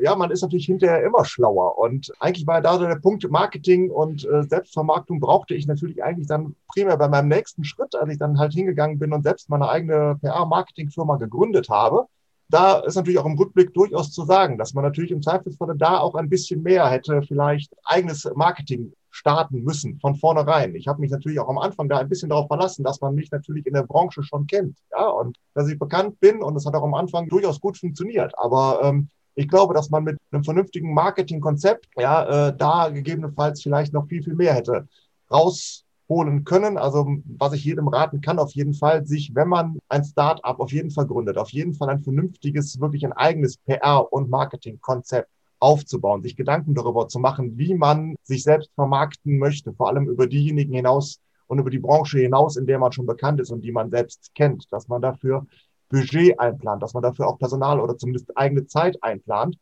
Ja, 0.00 0.14
man 0.16 0.30
ist 0.30 0.42
natürlich 0.42 0.66
hinterher 0.66 1.02
immer 1.02 1.24
schlauer. 1.24 1.78
Und 1.78 2.12
eigentlich 2.20 2.46
war 2.46 2.60
da 2.60 2.78
der 2.78 2.96
Punkt 2.96 3.28
Marketing 3.30 3.90
und 3.90 4.24
äh, 4.24 4.42
Selbstvermarktung 4.42 5.20
brauchte 5.20 5.54
ich 5.54 5.66
natürlich 5.66 6.02
eigentlich 6.02 6.28
dann 6.28 6.54
primär 6.72 6.96
bei 6.96 7.08
meinem 7.08 7.28
nächsten 7.28 7.64
Schritt, 7.64 7.94
als 7.94 8.10
ich 8.10 8.18
dann 8.18 8.38
halt 8.38 8.52
hingegangen 8.52 8.98
bin 8.98 9.12
und 9.12 9.22
selbst 9.22 9.48
meine 9.48 9.68
eigene 9.68 10.16
PR-Marketing-Firma 10.20 11.16
gegründet 11.16 11.68
habe. 11.68 12.06
Da 12.50 12.78
ist 12.78 12.94
natürlich 12.94 13.18
auch 13.18 13.26
im 13.26 13.36
Rückblick 13.36 13.74
durchaus 13.74 14.10
zu 14.10 14.24
sagen, 14.24 14.56
dass 14.56 14.72
man 14.72 14.82
natürlich 14.82 15.10
im 15.10 15.22
Zweifelsfalle 15.22 15.76
da 15.76 15.98
auch 15.98 16.14
ein 16.14 16.30
bisschen 16.30 16.62
mehr 16.62 16.88
hätte 16.88 17.22
vielleicht 17.22 17.74
eigenes 17.84 18.28
Marketing 18.34 18.92
starten 19.10 19.64
müssen 19.64 19.98
von 20.00 20.14
vornherein. 20.14 20.74
Ich 20.74 20.86
habe 20.86 21.00
mich 21.00 21.10
natürlich 21.10 21.40
auch 21.40 21.48
am 21.48 21.58
Anfang 21.58 21.88
da 21.88 21.98
ein 21.98 22.08
bisschen 22.08 22.30
darauf 22.30 22.46
verlassen, 22.46 22.84
dass 22.84 23.00
man 23.00 23.14
mich 23.14 23.30
natürlich 23.30 23.66
in 23.66 23.74
der 23.74 23.82
Branche 23.82 24.22
schon 24.22 24.46
kennt, 24.46 24.78
ja, 24.92 25.08
und 25.08 25.36
dass 25.54 25.68
ich 25.68 25.78
bekannt 25.78 26.20
bin 26.20 26.42
und 26.42 26.56
es 26.56 26.64
hat 26.64 26.74
auch 26.74 26.82
am 26.82 26.94
Anfang 26.94 27.28
durchaus 27.28 27.60
gut 27.60 27.76
funktioniert. 27.76 28.32
Aber 28.38 28.80
ähm, 28.82 29.08
ich 29.38 29.46
glaube, 29.46 29.72
dass 29.72 29.88
man 29.88 30.02
mit 30.02 30.18
einem 30.32 30.42
vernünftigen 30.42 30.92
Marketingkonzept 30.92 31.86
ja 31.96 32.48
äh, 32.48 32.56
da 32.56 32.88
gegebenenfalls 32.88 33.62
vielleicht 33.62 33.92
noch 33.92 34.08
viel, 34.08 34.20
viel 34.20 34.34
mehr 34.34 34.52
hätte 34.52 34.88
rausholen 35.30 36.44
können. 36.44 36.76
Also 36.76 37.06
was 37.24 37.52
ich 37.52 37.64
jedem 37.64 37.86
raten 37.86 38.20
kann, 38.20 38.40
auf 38.40 38.50
jeden 38.52 38.74
Fall, 38.74 39.06
sich, 39.06 39.36
wenn 39.36 39.46
man 39.46 39.78
ein 39.88 40.02
Start-up 40.02 40.58
auf 40.58 40.72
jeden 40.72 40.90
Fall 40.90 41.06
gründet, 41.06 41.38
auf 41.38 41.50
jeden 41.50 41.72
Fall 41.72 41.88
ein 41.88 42.00
vernünftiges, 42.00 42.80
wirklich 42.80 43.06
ein 43.06 43.12
eigenes 43.12 43.60
PR- 43.64 44.08
und 44.10 44.28
Marketingkonzept 44.28 45.28
aufzubauen, 45.60 46.24
sich 46.24 46.34
Gedanken 46.34 46.74
darüber 46.74 47.06
zu 47.06 47.20
machen, 47.20 47.56
wie 47.56 47.74
man 47.74 48.16
sich 48.24 48.42
selbst 48.42 48.72
vermarkten 48.74 49.38
möchte, 49.38 49.72
vor 49.72 49.86
allem 49.86 50.08
über 50.08 50.26
diejenigen 50.26 50.74
hinaus 50.74 51.20
und 51.46 51.60
über 51.60 51.70
die 51.70 51.78
Branche 51.78 52.18
hinaus, 52.18 52.56
in 52.56 52.66
der 52.66 52.80
man 52.80 52.90
schon 52.90 53.06
bekannt 53.06 53.40
ist 53.40 53.52
und 53.52 53.60
die 53.60 53.72
man 53.72 53.90
selbst 53.90 54.32
kennt, 54.34 54.66
dass 54.72 54.88
man 54.88 55.00
dafür 55.00 55.46
Budget 55.88 56.38
einplant, 56.38 56.82
dass 56.82 56.94
man 56.94 57.02
dafür 57.02 57.28
auch 57.28 57.38
Personal 57.38 57.80
oder 57.80 57.96
zumindest 57.96 58.36
eigene 58.36 58.66
Zeit 58.66 59.02
einplant, 59.02 59.56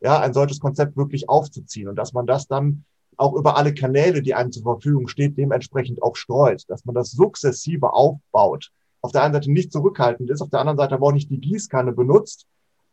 ja, 0.00 0.20
ein 0.20 0.34
solches 0.34 0.60
Konzept 0.60 0.96
wirklich 0.96 1.28
aufzuziehen 1.28 1.88
und 1.88 1.96
dass 1.96 2.12
man 2.12 2.26
das 2.26 2.46
dann 2.46 2.84
auch 3.16 3.34
über 3.34 3.56
alle 3.56 3.74
Kanäle, 3.74 4.22
die 4.22 4.34
einem 4.34 4.52
zur 4.52 4.62
Verfügung 4.62 5.06
steht, 5.08 5.36
dementsprechend 5.36 6.02
auch 6.02 6.16
streut, 6.16 6.64
dass 6.68 6.84
man 6.84 6.94
das 6.94 7.10
sukzessive 7.12 7.92
aufbaut. 7.92 8.70
Auf 9.00 9.12
der 9.12 9.22
einen 9.22 9.34
Seite 9.34 9.52
nicht 9.52 9.72
zurückhaltend 9.72 10.30
ist, 10.30 10.40
auf 10.40 10.50
der 10.50 10.60
anderen 10.60 10.78
Seite 10.78 10.94
aber 10.94 11.08
auch 11.08 11.12
nicht 11.12 11.30
die 11.30 11.40
Gießkanne 11.40 11.92
benutzt, 11.92 12.46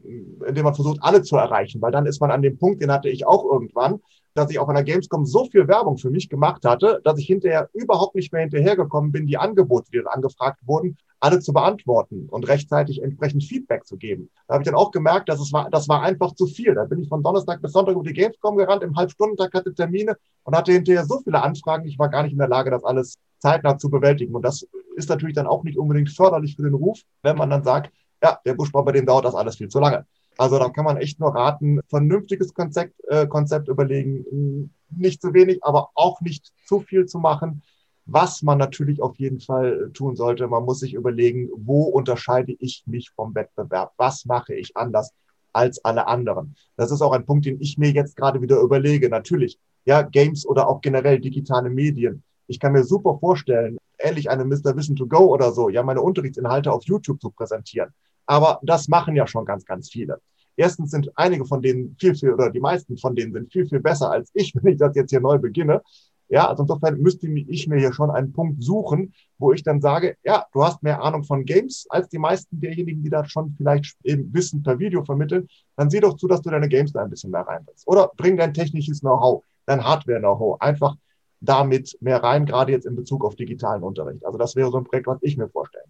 indem 0.04 0.64
man 0.64 0.76
versucht, 0.76 1.00
alle 1.02 1.22
zu 1.24 1.36
erreichen, 1.36 1.82
weil 1.82 1.92
dann 1.92 2.06
ist 2.06 2.20
man 2.20 2.32
an 2.32 2.42
dem 2.42 2.58
Punkt, 2.58 2.82
den 2.82 2.92
hatte 2.92 3.10
ich 3.10 3.28
auch 3.28 3.44
irgendwann, 3.46 4.02
dass 4.40 4.52
ich 4.52 4.60
auf 4.60 4.70
einer 4.70 4.84
Gamescom 4.84 5.26
so 5.26 5.46
viel 5.46 5.68
Werbung 5.68 5.98
für 5.98 6.10
mich 6.10 6.30
gemacht 6.30 6.66
hatte, 6.66 7.02
dass 7.04 7.20
ich 7.20 7.28
hinterher 7.28 7.70
überhaupt 7.74 8.16
nicht 8.16 8.32
mehr 8.32 8.42
hinterhergekommen 8.42 9.12
bin, 9.12 9.28
die 9.28 9.38
Angebote, 9.38 9.92
die 9.92 9.98
dann 9.98 10.08
angefragt 10.08 10.60
wurden, 10.66 10.98
alle 11.20 11.40
zu 11.40 11.52
beantworten 11.52 12.28
und 12.30 12.48
rechtzeitig 12.48 13.04
entsprechend 13.04 13.44
Feedback 13.44 13.86
zu 13.86 13.98
geben. 13.98 14.30
Da 14.48 14.54
habe 14.54 14.64
ich 14.64 14.66
dann 14.66 14.76
auch 14.76 14.92
gemerkt, 14.92 15.30
dass 15.30 15.40
es 15.40 15.52
war, 15.52 15.70
das 15.70 15.90
war 15.90 16.02
einfach 16.02 16.34
zu 16.34 16.48
viel. 16.48 16.74
Da 16.74 16.86
bin 16.86 17.00
ich 17.00 17.10
von 17.10 17.22
Donnerstag 17.22 17.62
bis 17.62 17.74
Sonntag 17.74 17.94
über 17.94 18.04
die 18.04 18.14
Gamescom 18.14 18.56
gerannt, 18.56 18.84
im 18.84 18.96
Halbstundentag 18.96 19.54
hatte 19.54 19.74
Termine 19.74 20.16
und 20.44 20.56
hatte 20.56 20.72
hinterher 20.72 21.06
so 21.06 21.20
viele 21.20 21.42
Anfragen, 21.42 21.86
ich 21.86 22.00
war 22.00 22.10
gar 22.10 22.24
nicht 22.24 22.32
in 22.32 22.40
der 22.40 22.48
Lage, 22.48 22.72
das 22.72 22.84
alles 22.84 23.18
zeitnah 23.40 23.78
zu 23.78 23.90
bewältigen. 23.90 24.34
Und 24.34 24.44
das 24.44 24.66
ist 24.96 25.10
natürlich 25.10 25.36
dann 25.36 25.48
auch 25.48 25.64
nicht 25.64 25.78
unbedingt 25.78 26.10
förderlich 26.10 26.56
für 26.56 26.64
den 26.64 26.74
Ruf, 26.74 27.00
wenn 27.24 27.38
man 27.38 27.50
dann 27.50 27.64
sagt, 27.64 27.92
ja, 28.24 28.40
der 28.46 28.54
Buschbau, 28.54 28.84
bei 28.84 28.92
dem 28.92 29.06
dauert 29.06 29.26
das 29.26 29.36
alles 29.36 29.58
viel 29.58 29.70
zu 29.70 29.80
lange. 29.80 30.06
Also 30.40 30.58
da 30.58 30.70
kann 30.70 30.86
man 30.86 30.96
echt 30.96 31.20
nur 31.20 31.36
raten, 31.36 31.82
vernünftiges 31.90 32.54
Konzept, 32.54 32.94
äh, 33.10 33.28
Konzept 33.28 33.68
überlegen, 33.68 34.74
nicht 34.90 35.22
zu 35.22 35.34
wenig, 35.34 35.62
aber 35.66 35.90
auch 35.96 36.22
nicht 36.22 36.54
zu 36.66 36.80
viel 36.80 37.08
zu 37.08 37.20
machen. 37.20 37.62
Was 38.06 38.42
man 38.42 38.58
natürlich 38.58 39.02
auf 39.02 39.18
jeden 39.18 39.42
Fall 39.42 39.92
tun 39.94 40.16
sollte, 40.16 40.48
man 40.48 40.64
muss 40.64 40.80
sich 40.80 40.94
überlegen, 40.94 41.50
wo 41.58 41.84
unterscheide 41.84 42.54
ich 42.58 42.84
mich 42.86 43.10
vom 43.10 43.36
Wettbewerb? 43.36 43.92
Was 43.98 44.24
mache 44.24 44.56
ich 44.56 44.78
anders 44.78 45.12
als 45.52 45.84
alle 45.84 46.08
anderen? 46.08 46.56
Das 46.78 46.90
ist 46.92 47.02
auch 47.02 47.12
ein 47.12 47.26
Punkt, 47.26 47.46
den 47.46 47.60
ich 47.60 47.78
mir 47.78 47.92
jetzt 47.92 48.16
gerade 48.16 48.42
wieder 48.42 48.62
überlege. 48.62 49.10
Natürlich, 49.10 49.60
ja, 49.84 50.04
Games 50.04 50.48
oder 50.48 50.70
auch 50.70 50.80
generell 50.80 51.20
digitale 51.20 51.70
Medien. 51.70 52.24
Ich 52.48 52.62
kann 52.62 52.72
mir 52.72 52.86
super 52.86 53.18
vorstellen, 53.20 53.78
ähnlich 53.98 54.30
eine 54.30 54.46
Mr. 54.46 54.74
Vision 54.78 54.96
to 54.96 55.06
Go 55.06 55.34
oder 55.34 55.52
so, 55.52 55.68
ja, 55.68 55.84
meine 55.84 56.02
Unterrichtsinhalte 56.02 56.72
auf 56.72 56.86
YouTube 56.86 57.20
zu 57.20 57.30
präsentieren. 57.30 57.94
Aber 58.30 58.60
das 58.62 58.88
machen 58.88 59.16
ja 59.16 59.26
schon 59.26 59.44
ganz, 59.44 59.66
ganz 59.66 59.90
viele. 59.90 60.22
Erstens 60.56 60.92
sind 60.92 61.10
einige 61.16 61.46
von 61.46 61.64
denen 61.64 61.96
viel, 62.00 62.14
viel, 62.14 62.32
oder 62.32 62.52
die 62.52 62.60
meisten 62.60 62.96
von 62.96 63.16
denen 63.16 63.34
sind 63.34 63.52
viel, 63.52 63.68
viel 63.68 63.80
besser 63.80 64.12
als 64.12 64.30
ich, 64.36 64.54
wenn 64.62 64.74
ich 64.74 64.78
das 64.78 64.96
jetzt 64.96 65.10
hier 65.10 65.20
neu 65.20 65.40
beginne. 65.40 65.82
Ja, 66.28 66.48
also 66.48 66.62
insofern 66.62 67.02
müsste 67.02 67.28
ich 67.28 67.68
mir 67.68 67.80
hier 67.80 67.92
schon 67.92 68.12
einen 68.12 68.32
Punkt 68.32 68.62
suchen, 68.62 69.16
wo 69.40 69.52
ich 69.52 69.64
dann 69.64 69.82
sage, 69.82 70.16
ja, 70.24 70.46
du 70.54 70.64
hast 70.64 70.84
mehr 70.84 71.02
Ahnung 71.02 71.24
von 71.24 71.44
Games 71.44 71.88
als 71.90 72.08
die 72.10 72.20
meisten 72.20 72.62
derjenigen, 72.62 73.02
die 73.02 73.10
das 73.10 73.32
schon 73.32 73.56
vielleicht 73.58 73.98
eben 74.04 74.32
Wissen 74.32 74.62
per 74.62 74.78
Video 74.78 75.04
vermitteln. 75.04 75.48
Dann 75.76 75.90
sieh 75.90 76.00
doch 76.00 76.16
zu, 76.16 76.28
dass 76.28 76.44
du 76.44 76.52
deine 76.52 76.70
Games 76.70 76.94
da 76.94 77.02
ein 77.02 77.10
bisschen 77.10 77.32
mehr 77.32 77.42
reinbringst. 77.42 77.88
Oder 77.88 78.12
bring 78.16 78.38
dein 78.38 78.54
technisches 78.54 79.00
Know-how, 79.00 79.44
dein 79.66 79.84
Hardware-Know-how 79.84 80.62
einfach 80.62 80.96
damit 81.42 81.98
mehr 82.00 82.22
rein, 82.22 82.46
gerade 82.46 82.74
jetzt 82.74 82.86
in 82.86 82.96
Bezug 82.96 83.26
auf 83.26 83.36
digitalen 83.36 83.82
Unterricht. 83.82 84.24
Also 84.24 84.38
das 84.38 84.56
wäre 84.56 84.70
so 84.70 84.78
ein 84.78 84.84
Projekt, 84.84 85.08
was 85.08 85.18
ich 85.22 85.36
mir 85.36 85.50
vorstellen 85.50 85.86
könnte. 85.86 85.89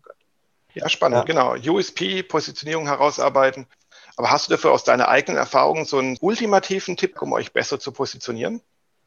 Ja, 0.73 0.89
spannend, 0.89 1.19
ja. 1.19 1.23
genau. 1.23 1.55
USP, 1.55 2.23
Positionierung 2.23 2.88
herausarbeiten. 2.88 3.65
Aber 4.17 4.32
hast 4.32 4.47
du 4.47 4.51
dafür 4.51 4.71
aus 4.71 4.84
deiner 4.84 5.08
eigenen 5.08 5.38
Erfahrung 5.38 5.86
so 5.86 5.97
einen 5.97 6.17
ultimativen 6.19 6.97
Tipp, 6.97 7.21
um 7.21 7.34
euch 7.34 7.53
besser 7.53 7.79
zu 7.79 7.91
positionieren? 7.91 8.62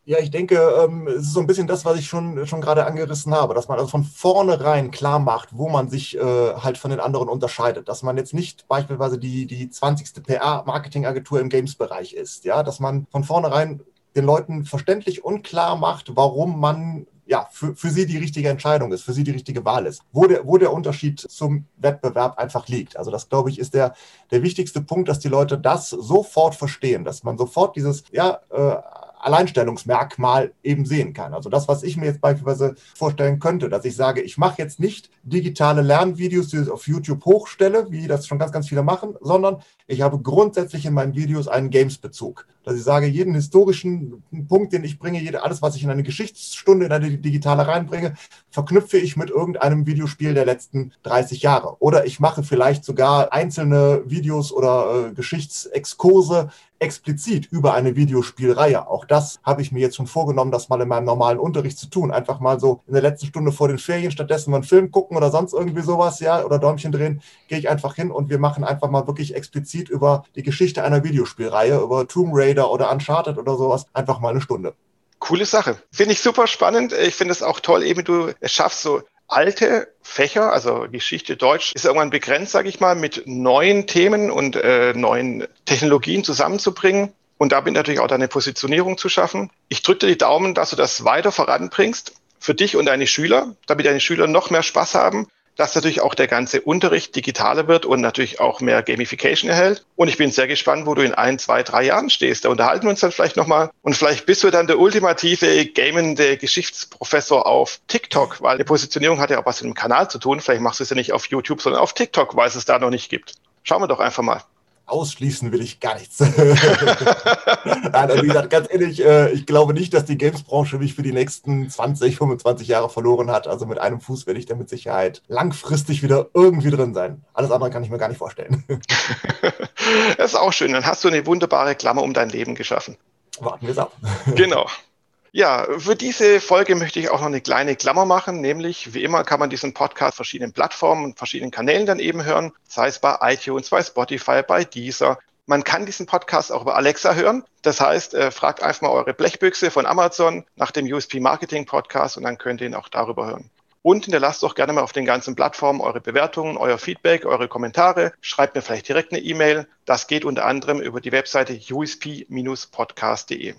Ja, 0.04 0.18
ich 0.18 0.32
denke, 0.32 0.56
ähm, 0.56 1.06
es 1.06 1.26
ist 1.26 1.32
so 1.32 1.40
ein 1.40 1.46
bisschen 1.46 1.68
das, 1.68 1.84
was 1.84 1.96
ich 1.96 2.08
schon, 2.08 2.44
schon 2.46 2.60
gerade 2.60 2.86
angerissen 2.86 3.32
habe, 3.32 3.54
dass 3.54 3.68
man 3.68 3.78
also 3.78 3.88
von 3.88 4.02
vornherein 4.02 4.90
klar 4.90 5.20
macht, 5.20 5.50
wo 5.52 5.68
man 5.68 5.88
sich 5.88 6.16
äh, 6.16 6.20
halt 6.20 6.76
von 6.76 6.90
den 6.90 6.98
anderen 6.98 7.28
unterscheidet. 7.28 7.88
Dass 7.88 8.02
man 8.02 8.16
jetzt 8.16 8.34
nicht 8.34 8.66
beispielsweise 8.66 9.18
die, 9.18 9.46
die 9.46 9.70
20. 9.70 10.24
PR-Marketingagentur 10.24 11.38
im 11.38 11.48
Games-Bereich 11.48 12.14
ist. 12.14 12.44
Ja, 12.44 12.64
dass 12.64 12.80
man 12.80 13.06
von 13.12 13.22
vornherein 13.22 13.80
den 14.16 14.24
Leuten 14.24 14.64
verständlich 14.64 15.24
und 15.24 15.44
klar 15.44 15.76
macht, 15.76 16.16
warum 16.16 16.58
man 16.58 17.06
ja, 17.32 17.48
für, 17.50 17.74
für 17.74 17.88
sie 17.88 18.04
die 18.04 18.18
richtige 18.18 18.50
Entscheidung 18.50 18.92
ist, 18.92 19.04
für 19.04 19.14
sie 19.14 19.24
die 19.24 19.30
richtige 19.30 19.64
Wahl 19.64 19.86
ist, 19.86 20.02
wo 20.12 20.26
der, 20.26 20.46
wo 20.46 20.58
der 20.58 20.70
Unterschied 20.70 21.18
zum 21.18 21.64
Wettbewerb 21.78 22.36
einfach 22.38 22.68
liegt. 22.68 22.98
Also 22.98 23.10
das, 23.10 23.30
glaube 23.30 23.48
ich, 23.48 23.58
ist 23.58 23.72
der, 23.72 23.94
der 24.30 24.42
wichtigste 24.42 24.82
Punkt, 24.82 25.08
dass 25.08 25.18
die 25.18 25.28
Leute 25.28 25.56
das 25.56 25.88
sofort 25.88 26.54
verstehen, 26.54 27.04
dass 27.04 27.24
man 27.24 27.38
sofort 27.38 27.74
dieses, 27.74 28.04
ja, 28.12 28.40
äh, 28.50 28.76
Alleinstellungsmerkmal 29.22 30.52
eben 30.62 30.84
sehen 30.84 31.14
kann. 31.14 31.32
Also 31.32 31.48
das, 31.48 31.68
was 31.68 31.84
ich 31.84 31.96
mir 31.96 32.06
jetzt 32.06 32.20
beispielsweise 32.20 32.74
vorstellen 32.94 33.38
könnte, 33.38 33.68
dass 33.68 33.84
ich 33.84 33.96
sage, 33.96 34.20
ich 34.20 34.36
mache 34.36 34.60
jetzt 34.60 34.80
nicht 34.80 35.10
digitale 35.22 35.80
Lernvideos, 35.80 36.48
die 36.48 36.58
ich 36.58 36.68
auf 36.68 36.86
YouTube 36.88 37.24
hochstelle, 37.24 37.90
wie 37.90 38.08
das 38.08 38.26
schon 38.26 38.40
ganz, 38.40 38.52
ganz 38.52 38.68
viele 38.68 38.82
machen, 38.82 39.14
sondern 39.20 39.62
ich 39.86 40.02
habe 40.02 40.18
grundsätzlich 40.20 40.86
in 40.86 40.94
meinen 40.94 41.14
Videos 41.14 41.48
einen 41.48 41.70
Games-Bezug. 41.70 42.46
Dass 42.64 42.76
ich 42.76 42.84
sage, 42.84 43.06
jeden 43.06 43.34
historischen 43.34 44.22
Punkt, 44.48 44.72
den 44.72 44.84
ich 44.84 44.98
bringe, 44.98 45.20
jede, 45.20 45.42
alles, 45.42 45.62
was 45.62 45.74
ich 45.74 45.82
in 45.82 45.90
eine 45.90 46.04
Geschichtsstunde, 46.04 46.86
in 46.86 46.92
eine 46.92 47.18
digitale 47.18 47.66
reinbringe, 47.66 48.14
verknüpfe 48.50 48.98
ich 48.98 49.16
mit 49.16 49.30
irgendeinem 49.30 49.84
Videospiel 49.86 50.32
der 50.32 50.46
letzten 50.46 50.92
30 51.02 51.42
Jahre. 51.42 51.76
Oder 51.80 52.06
ich 52.06 52.20
mache 52.20 52.44
vielleicht 52.44 52.84
sogar 52.84 53.32
einzelne 53.32 54.02
Videos 54.06 54.52
oder 54.52 55.08
äh, 55.08 55.12
Geschichtsexkurse 55.12 56.50
explizit 56.82 57.46
über 57.50 57.74
eine 57.74 57.94
Videospielreihe. 57.94 58.88
Auch 58.88 59.04
das 59.04 59.38
habe 59.44 59.62
ich 59.62 59.70
mir 59.70 59.78
jetzt 59.78 59.96
schon 59.96 60.08
vorgenommen, 60.08 60.50
das 60.50 60.68
mal 60.68 60.80
in 60.80 60.88
meinem 60.88 61.04
normalen 61.04 61.38
Unterricht 61.38 61.78
zu 61.78 61.86
tun. 61.88 62.10
Einfach 62.10 62.40
mal 62.40 62.58
so 62.58 62.80
in 62.88 62.92
der 62.92 63.02
letzten 63.02 63.26
Stunde 63.26 63.52
vor 63.52 63.68
den 63.68 63.78
Ferien 63.78 64.10
stattdessen 64.10 64.50
mal 64.50 64.58
einen 64.58 64.64
Film 64.64 64.90
gucken 64.90 65.16
oder 65.16 65.30
sonst 65.30 65.52
irgendwie 65.52 65.82
sowas, 65.82 66.18
ja, 66.18 66.44
oder 66.44 66.58
Däumchen 66.58 66.90
drehen, 66.90 67.22
gehe 67.46 67.58
ich 67.58 67.68
einfach 67.70 67.94
hin 67.94 68.10
und 68.10 68.30
wir 68.30 68.38
machen 68.38 68.64
einfach 68.64 68.90
mal 68.90 69.06
wirklich 69.06 69.34
explizit 69.34 69.81
über 69.88 70.24
die 70.34 70.42
Geschichte 70.42 70.84
einer 70.84 71.04
Videospielreihe, 71.04 71.78
über 71.78 72.06
Tomb 72.06 72.32
Raider 72.34 72.70
oder 72.70 72.90
Uncharted 72.90 73.38
oder 73.38 73.56
sowas, 73.56 73.86
einfach 73.92 74.20
mal 74.20 74.30
eine 74.30 74.40
Stunde. 74.40 74.74
Coole 75.18 75.46
Sache. 75.46 75.78
Finde 75.92 76.14
ich 76.14 76.20
super 76.20 76.46
spannend. 76.46 76.92
Ich 76.92 77.14
finde 77.14 77.32
es 77.32 77.42
auch 77.42 77.60
toll, 77.60 77.84
eben 77.84 78.04
du 78.04 78.32
schaffst 78.42 78.82
so 78.82 79.02
alte 79.28 79.88
Fächer, 80.02 80.52
also 80.52 80.86
Geschichte, 80.90 81.36
Deutsch, 81.36 81.72
ist 81.74 81.84
irgendwann 81.84 82.10
begrenzt, 82.10 82.52
sage 82.52 82.68
ich 82.68 82.80
mal, 82.80 82.94
mit 82.94 83.22
neuen 83.26 83.86
Themen 83.86 84.30
und 84.30 84.56
äh, 84.56 84.92
neuen 84.94 85.46
Technologien 85.64 86.24
zusammenzubringen. 86.24 87.12
Und 87.38 87.50
damit 87.50 87.74
natürlich 87.74 87.98
auch 87.98 88.06
deine 88.06 88.28
Positionierung 88.28 88.98
zu 88.98 89.08
schaffen. 89.08 89.50
Ich 89.68 89.82
drücke 89.82 90.00
dir 90.00 90.12
die 90.12 90.18
Daumen, 90.18 90.54
dass 90.54 90.70
du 90.70 90.76
das 90.76 91.04
weiter 91.04 91.32
voranbringst 91.32 92.12
für 92.38 92.54
dich 92.54 92.76
und 92.76 92.86
deine 92.86 93.08
Schüler, 93.08 93.56
damit 93.66 93.86
deine 93.86 93.98
Schüler 93.98 94.28
noch 94.28 94.50
mehr 94.50 94.62
Spaß 94.62 94.94
haben 94.94 95.26
dass 95.56 95.74
natürlich 95.74 96.00
auch 96.00 96.14
der 96.14 96.28
ganze 96.28 96.60
Unterricht 96.60 97.14
digitaler 97.14 97.68
wird 97.68 97.86
und 97.86 98.00
natürlich 98.00 98.40
auch 98.40 98.60
mehr 98.60 98.82
Gamification 98.82 99.50
erhält. 99.50 99.84
Und 99.96 100.08
ich 100.08 100.16
bin 100.16 100.30
sehr 100.30 100.46
gespannt, 100.46 100.86
wo 100.86 100.94
du 100.94 101.02
in 101.02 101.14
ein, 101.14 101.38
zwei, 101.38 101.62
drei 101.62 101.84
Jahren 101.84 102.10
stehst. 102.10 102.44
Da 102.44 102.48
unterhalten 102.48 102.84
wir 102.84 102.90
uns 102.90 103.00
dann 103.00 103.12
vielleicht 103.12 103.36
nochmal. 103.36 103.70
Und 103.82 103.96
vielleicht 103.96 104.26
bist 104.26 104.42
du 104.42 104.50
dann 104.50 104.66
der 104.66 104.78
ultimative 104.78 105.66
gamende 105.66 106.36
Geschichtsprofessor 106.36 107.46
auf 107.46 107.80
TikTok, 107.88 108.40
weil 108.40 108.58
die 108.58 108.64
Positionierung 108.64 109.20
hat 109.20 109.30
ja 109.30 109.40
auch 109.40 109.46
was 109.46 109.62
mit 109.62 109.72
dem 109.72 109.74
Kanal 109.74 110.10
zu 110.10 110.18
tun. 110.18 110.40
Vielleicht 110.40 110.62
machst 110.62 110.80
du 110.80 110.84
es 110.84 110.90
ja 110.90 110.96
nicht 110.96 111.12
auf 111.12 111.26
YouTube, 111.26 111.60
sondern 111.60 111.82
auf 111.82 111.92
TikTok, 111.92 112.36
weil 112.36 112.48
es 112.48 112.54
es 112.54 112.64
da 112.64 112.78
noch 112.78 112.90
nicht 112.90 113.10
gibt. 113.10 113.34
Schauen 113.62 113.82
wir 113.82 113.88
doch 113.88 114.00
einfach 114.00 114.22
mal 114.22 114.42
ausschließen 114.92 115.50
will 115.50 115.62
ich 115.62 115.80
gar 115.80 115.94
nichts. 115.94 116.20
Nein, 117.64 117.92
also 117.92 118.22
wie 118.22 118.28
gesagt, 118.28 118.50
ganz 118.50 118.68
ehrlich, 118.70 119.04
äh, 119.04 119.30
ich 119.30 119.46
glaube 119.46 119.72
nicht, 119.72 119.94
dass 119.94 120.04
die 120.04 120.18
Games-Branche 120.18 120.78
mich 120.78 120.94
für 120.94 121.02
die 121.02 121.12
nächsten 121.12 121.68
20, 121.68 122.16
25 122.16 122.68
Jahre 122.68 122.90
verloren 122.90 123.30
hat. 123.30 123.48
Also 123.48 123.66
mit 123.66 123.78
einem 123.78 124.00
Fuß 124.00 124.26
werde 124.26 124.38
ich 124.38 124.46
da 124.46 124.54
mit 124.54 124.68
Sicherheit 124.68 125.22
langfristig 125.28 126.02
wieder 126.02 126.28
irgendwie 126.34 126.70
drin 126.70 126.92
sein. 126.92 127.24
Alles 127.32 127.50
andere 127.50 127.70
kann 127.70 127.82
ich 127.82 127.90
mir 127.90 127.98
gar 127.98 128.08
nicht 128.08 128.18
vorstellen. 128.18 128.64
das 130.18 130.32
ist 130.32 130.38
auch 130.38 130.52
schön. 130.52 130.72
Dann 130.72 130.84
hast 130.84 131.02
du 131.02 131.08
eine 131.08 131.26
wunderbare 131.26 131.74
Klammer 131.74 132.02
um 132.02 132.12
dein 132.12 132.28
Leben 132.28 132.54
geschaffen. 132.54 132.96
Warten 133.40 133.66
wir 133.66 133.72
es 133.72 133.78
ab. 133.78 133.96
Genau. 134.34 134.66
Ja, 135.34 135.66
für 135.78 135.96
diese 135.96 136.42
Folge 136.42 136.74
möchte 136.74 137.00
ich 137.00 137.08
auch 137.08 137.20
noch 137.20 137.26
eine 137.26 137.40
kleine 137.40 137.74
Klammer 137.74 138.04
machen, 138.04 138.42
nämlich 138.42 138.92
wie 138.92 139.02
immer 139.02 139.24
kann 139.24 139.40
man 139.40 139.48
diesen 139.48 139.72
Podcast 139.72 140.16
verschiedenen 140.16 140.52
Plattformen 140.52 141.04
und 141.04 141.16
verschiedenen 141.16 141.50
Kanälen 141.50 141.86
dann 141.86 142.00
eben 142.00 142.22
hören, 142.22 142.52
sei 142.68 142.88
es 142.88 142.98
bei 142.98 143.16
iTunes, 143.22 143.70
bei 143.70 143.82
Spotify, 143.82 144.42
bei 144.46 144.64
Deezer. 144.64 145.18
Man 145.46 145.64
kann 145.64 145.86
diesen 145.86 146.04
Podcast 146.04 146.52
auch 146.52 146.60
über 146.60 146.76
Alexa 146.76 147.14
hören. 147.14 147.44
Das 147.62 147.80
heißt, 147.80 148.12
äh, 148.12 148.30
fragt 148.30 148.62
einfach 148.62 148.82
mal 148.82 148.90
eure 148.90 149.14
Blechbüchse 149.14 149.70
von 149.70 149.86
Amazon 149.86 150.44
nach 150.56 150.70
dem 150.70 150.84
USP 150.84 151.18
Marketing 151.18 151.64
Podcast 151.64 152.18
und 152.18 152.24
dann 152.24 152.36
könnt 152.36 152.60
ihr 152.60 152.66
ihn 152.66 152.74
auch 152.74 152.90
darüber 152.90 153.26
hören. 153.26 153.48
Und 153.80 154.04
hinterlasst 154.04 154.42
doch 154.42 154.54
gerne 154.54 154.74
mal 154.74 154.82
auf 154.82 154.92
den 154.92 155.06
ganzen 155.06 155.34
Plattformen 155.34 155.80
eure 155.80 156.02
Bewertungen, 156.02 156.58
euer 156.58 156.76
Feedback, 156.76 157.24
eure 157.24 157.48
Kommentare. 157.48 158.12
Schreibt 158.20 158.54
mir 158.54 158.60
vielleicht 158.60 158.86
direkt 158.86 159.12
eine 159.12 159.22
E-Mail. 159.22 159.66
Das 159.86 160.08
geht 160.08 160.26
unter 160.26 160.44
anderem 160.44 160.82
über 160.82 161.00
die 161.00 161.10
Webseite 161.10 161.54
usp-podcast.de. 161.54 163.54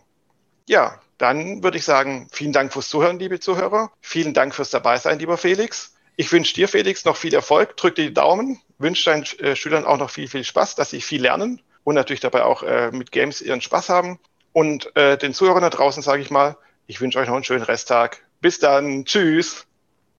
Ja, 0.66 1.00
dann 1.18 1.64
würde 1.64 1.78
ich 1.78 1.86
sagen, 1.86 2.28
vielen 2.32 2.54
Dank 2.54 2.74
fürs 2.74 2.90
Zuhören, 2.90 3.20
liebe 3.20 3.40
Zuhörer. 3.40 3.92
Vielen 4.02 4.34
Dank 4.34 4.56
fürs 4.56 4.70
Dabeisein, 4.70 5.20
lieber 5.20 5.38
Felix. 5.38 5.96
Ich 6.16 6.32
wünsche 6.32 6.54
dir, 6.54 6.68
Felix, 6.68 7.06
noch 7.06 7.18
viel 7.18 7.34
Erfolg. 7.34 7.76
Drück 7.78 7.96
dir 7.96 8.08
die 8.08 8.14
Daumen. 8.14 8.62
Wünsche 8.78 9.10
deinen 9.10 9.24
äh, 9.40 9.56
Schülern 9.56 9.86
auch 9.86 9.98
noch 9.98 10.10
viel, 10.10 10.28
viel 10.28 10.44
Spaß, 10.44 10.76
dass 10.76 10.90
sie 10.92 11.02
viel 11.02 11.22
lernen 11.22 11.62
und 11.84 11.96
natürlich 11.96 12.20
dabei 12.20 12.44
auch 12.44 12.64
äh, 12.64 12.92
mit 12.92 13.12
Games 13.12 13.42
ihren 13.42 13.62
Spaß 13.62 13.90
haben. 13.90 14.20
Und 14.52 14.96
äh, 14.96 15.18
den 15.18 15.34
Zuhörern 15.34 15.64
da 15.64 15.70
draußen 15.70 16.04
sage 16.04 16.22
ich 16.22 16.30
mal, 16.30 16.58
ich 16.86 17.02
wünsche 17.02 17.20
euch 17.20 17.28
noch 17.28 17.36
einen 17.36 17.44
schönen 17.44 17.64
Resttag. 17.64 18.24
Bis 18.42 18.60
dann. 18.60 19.06
Tschüss. 19.06 19.66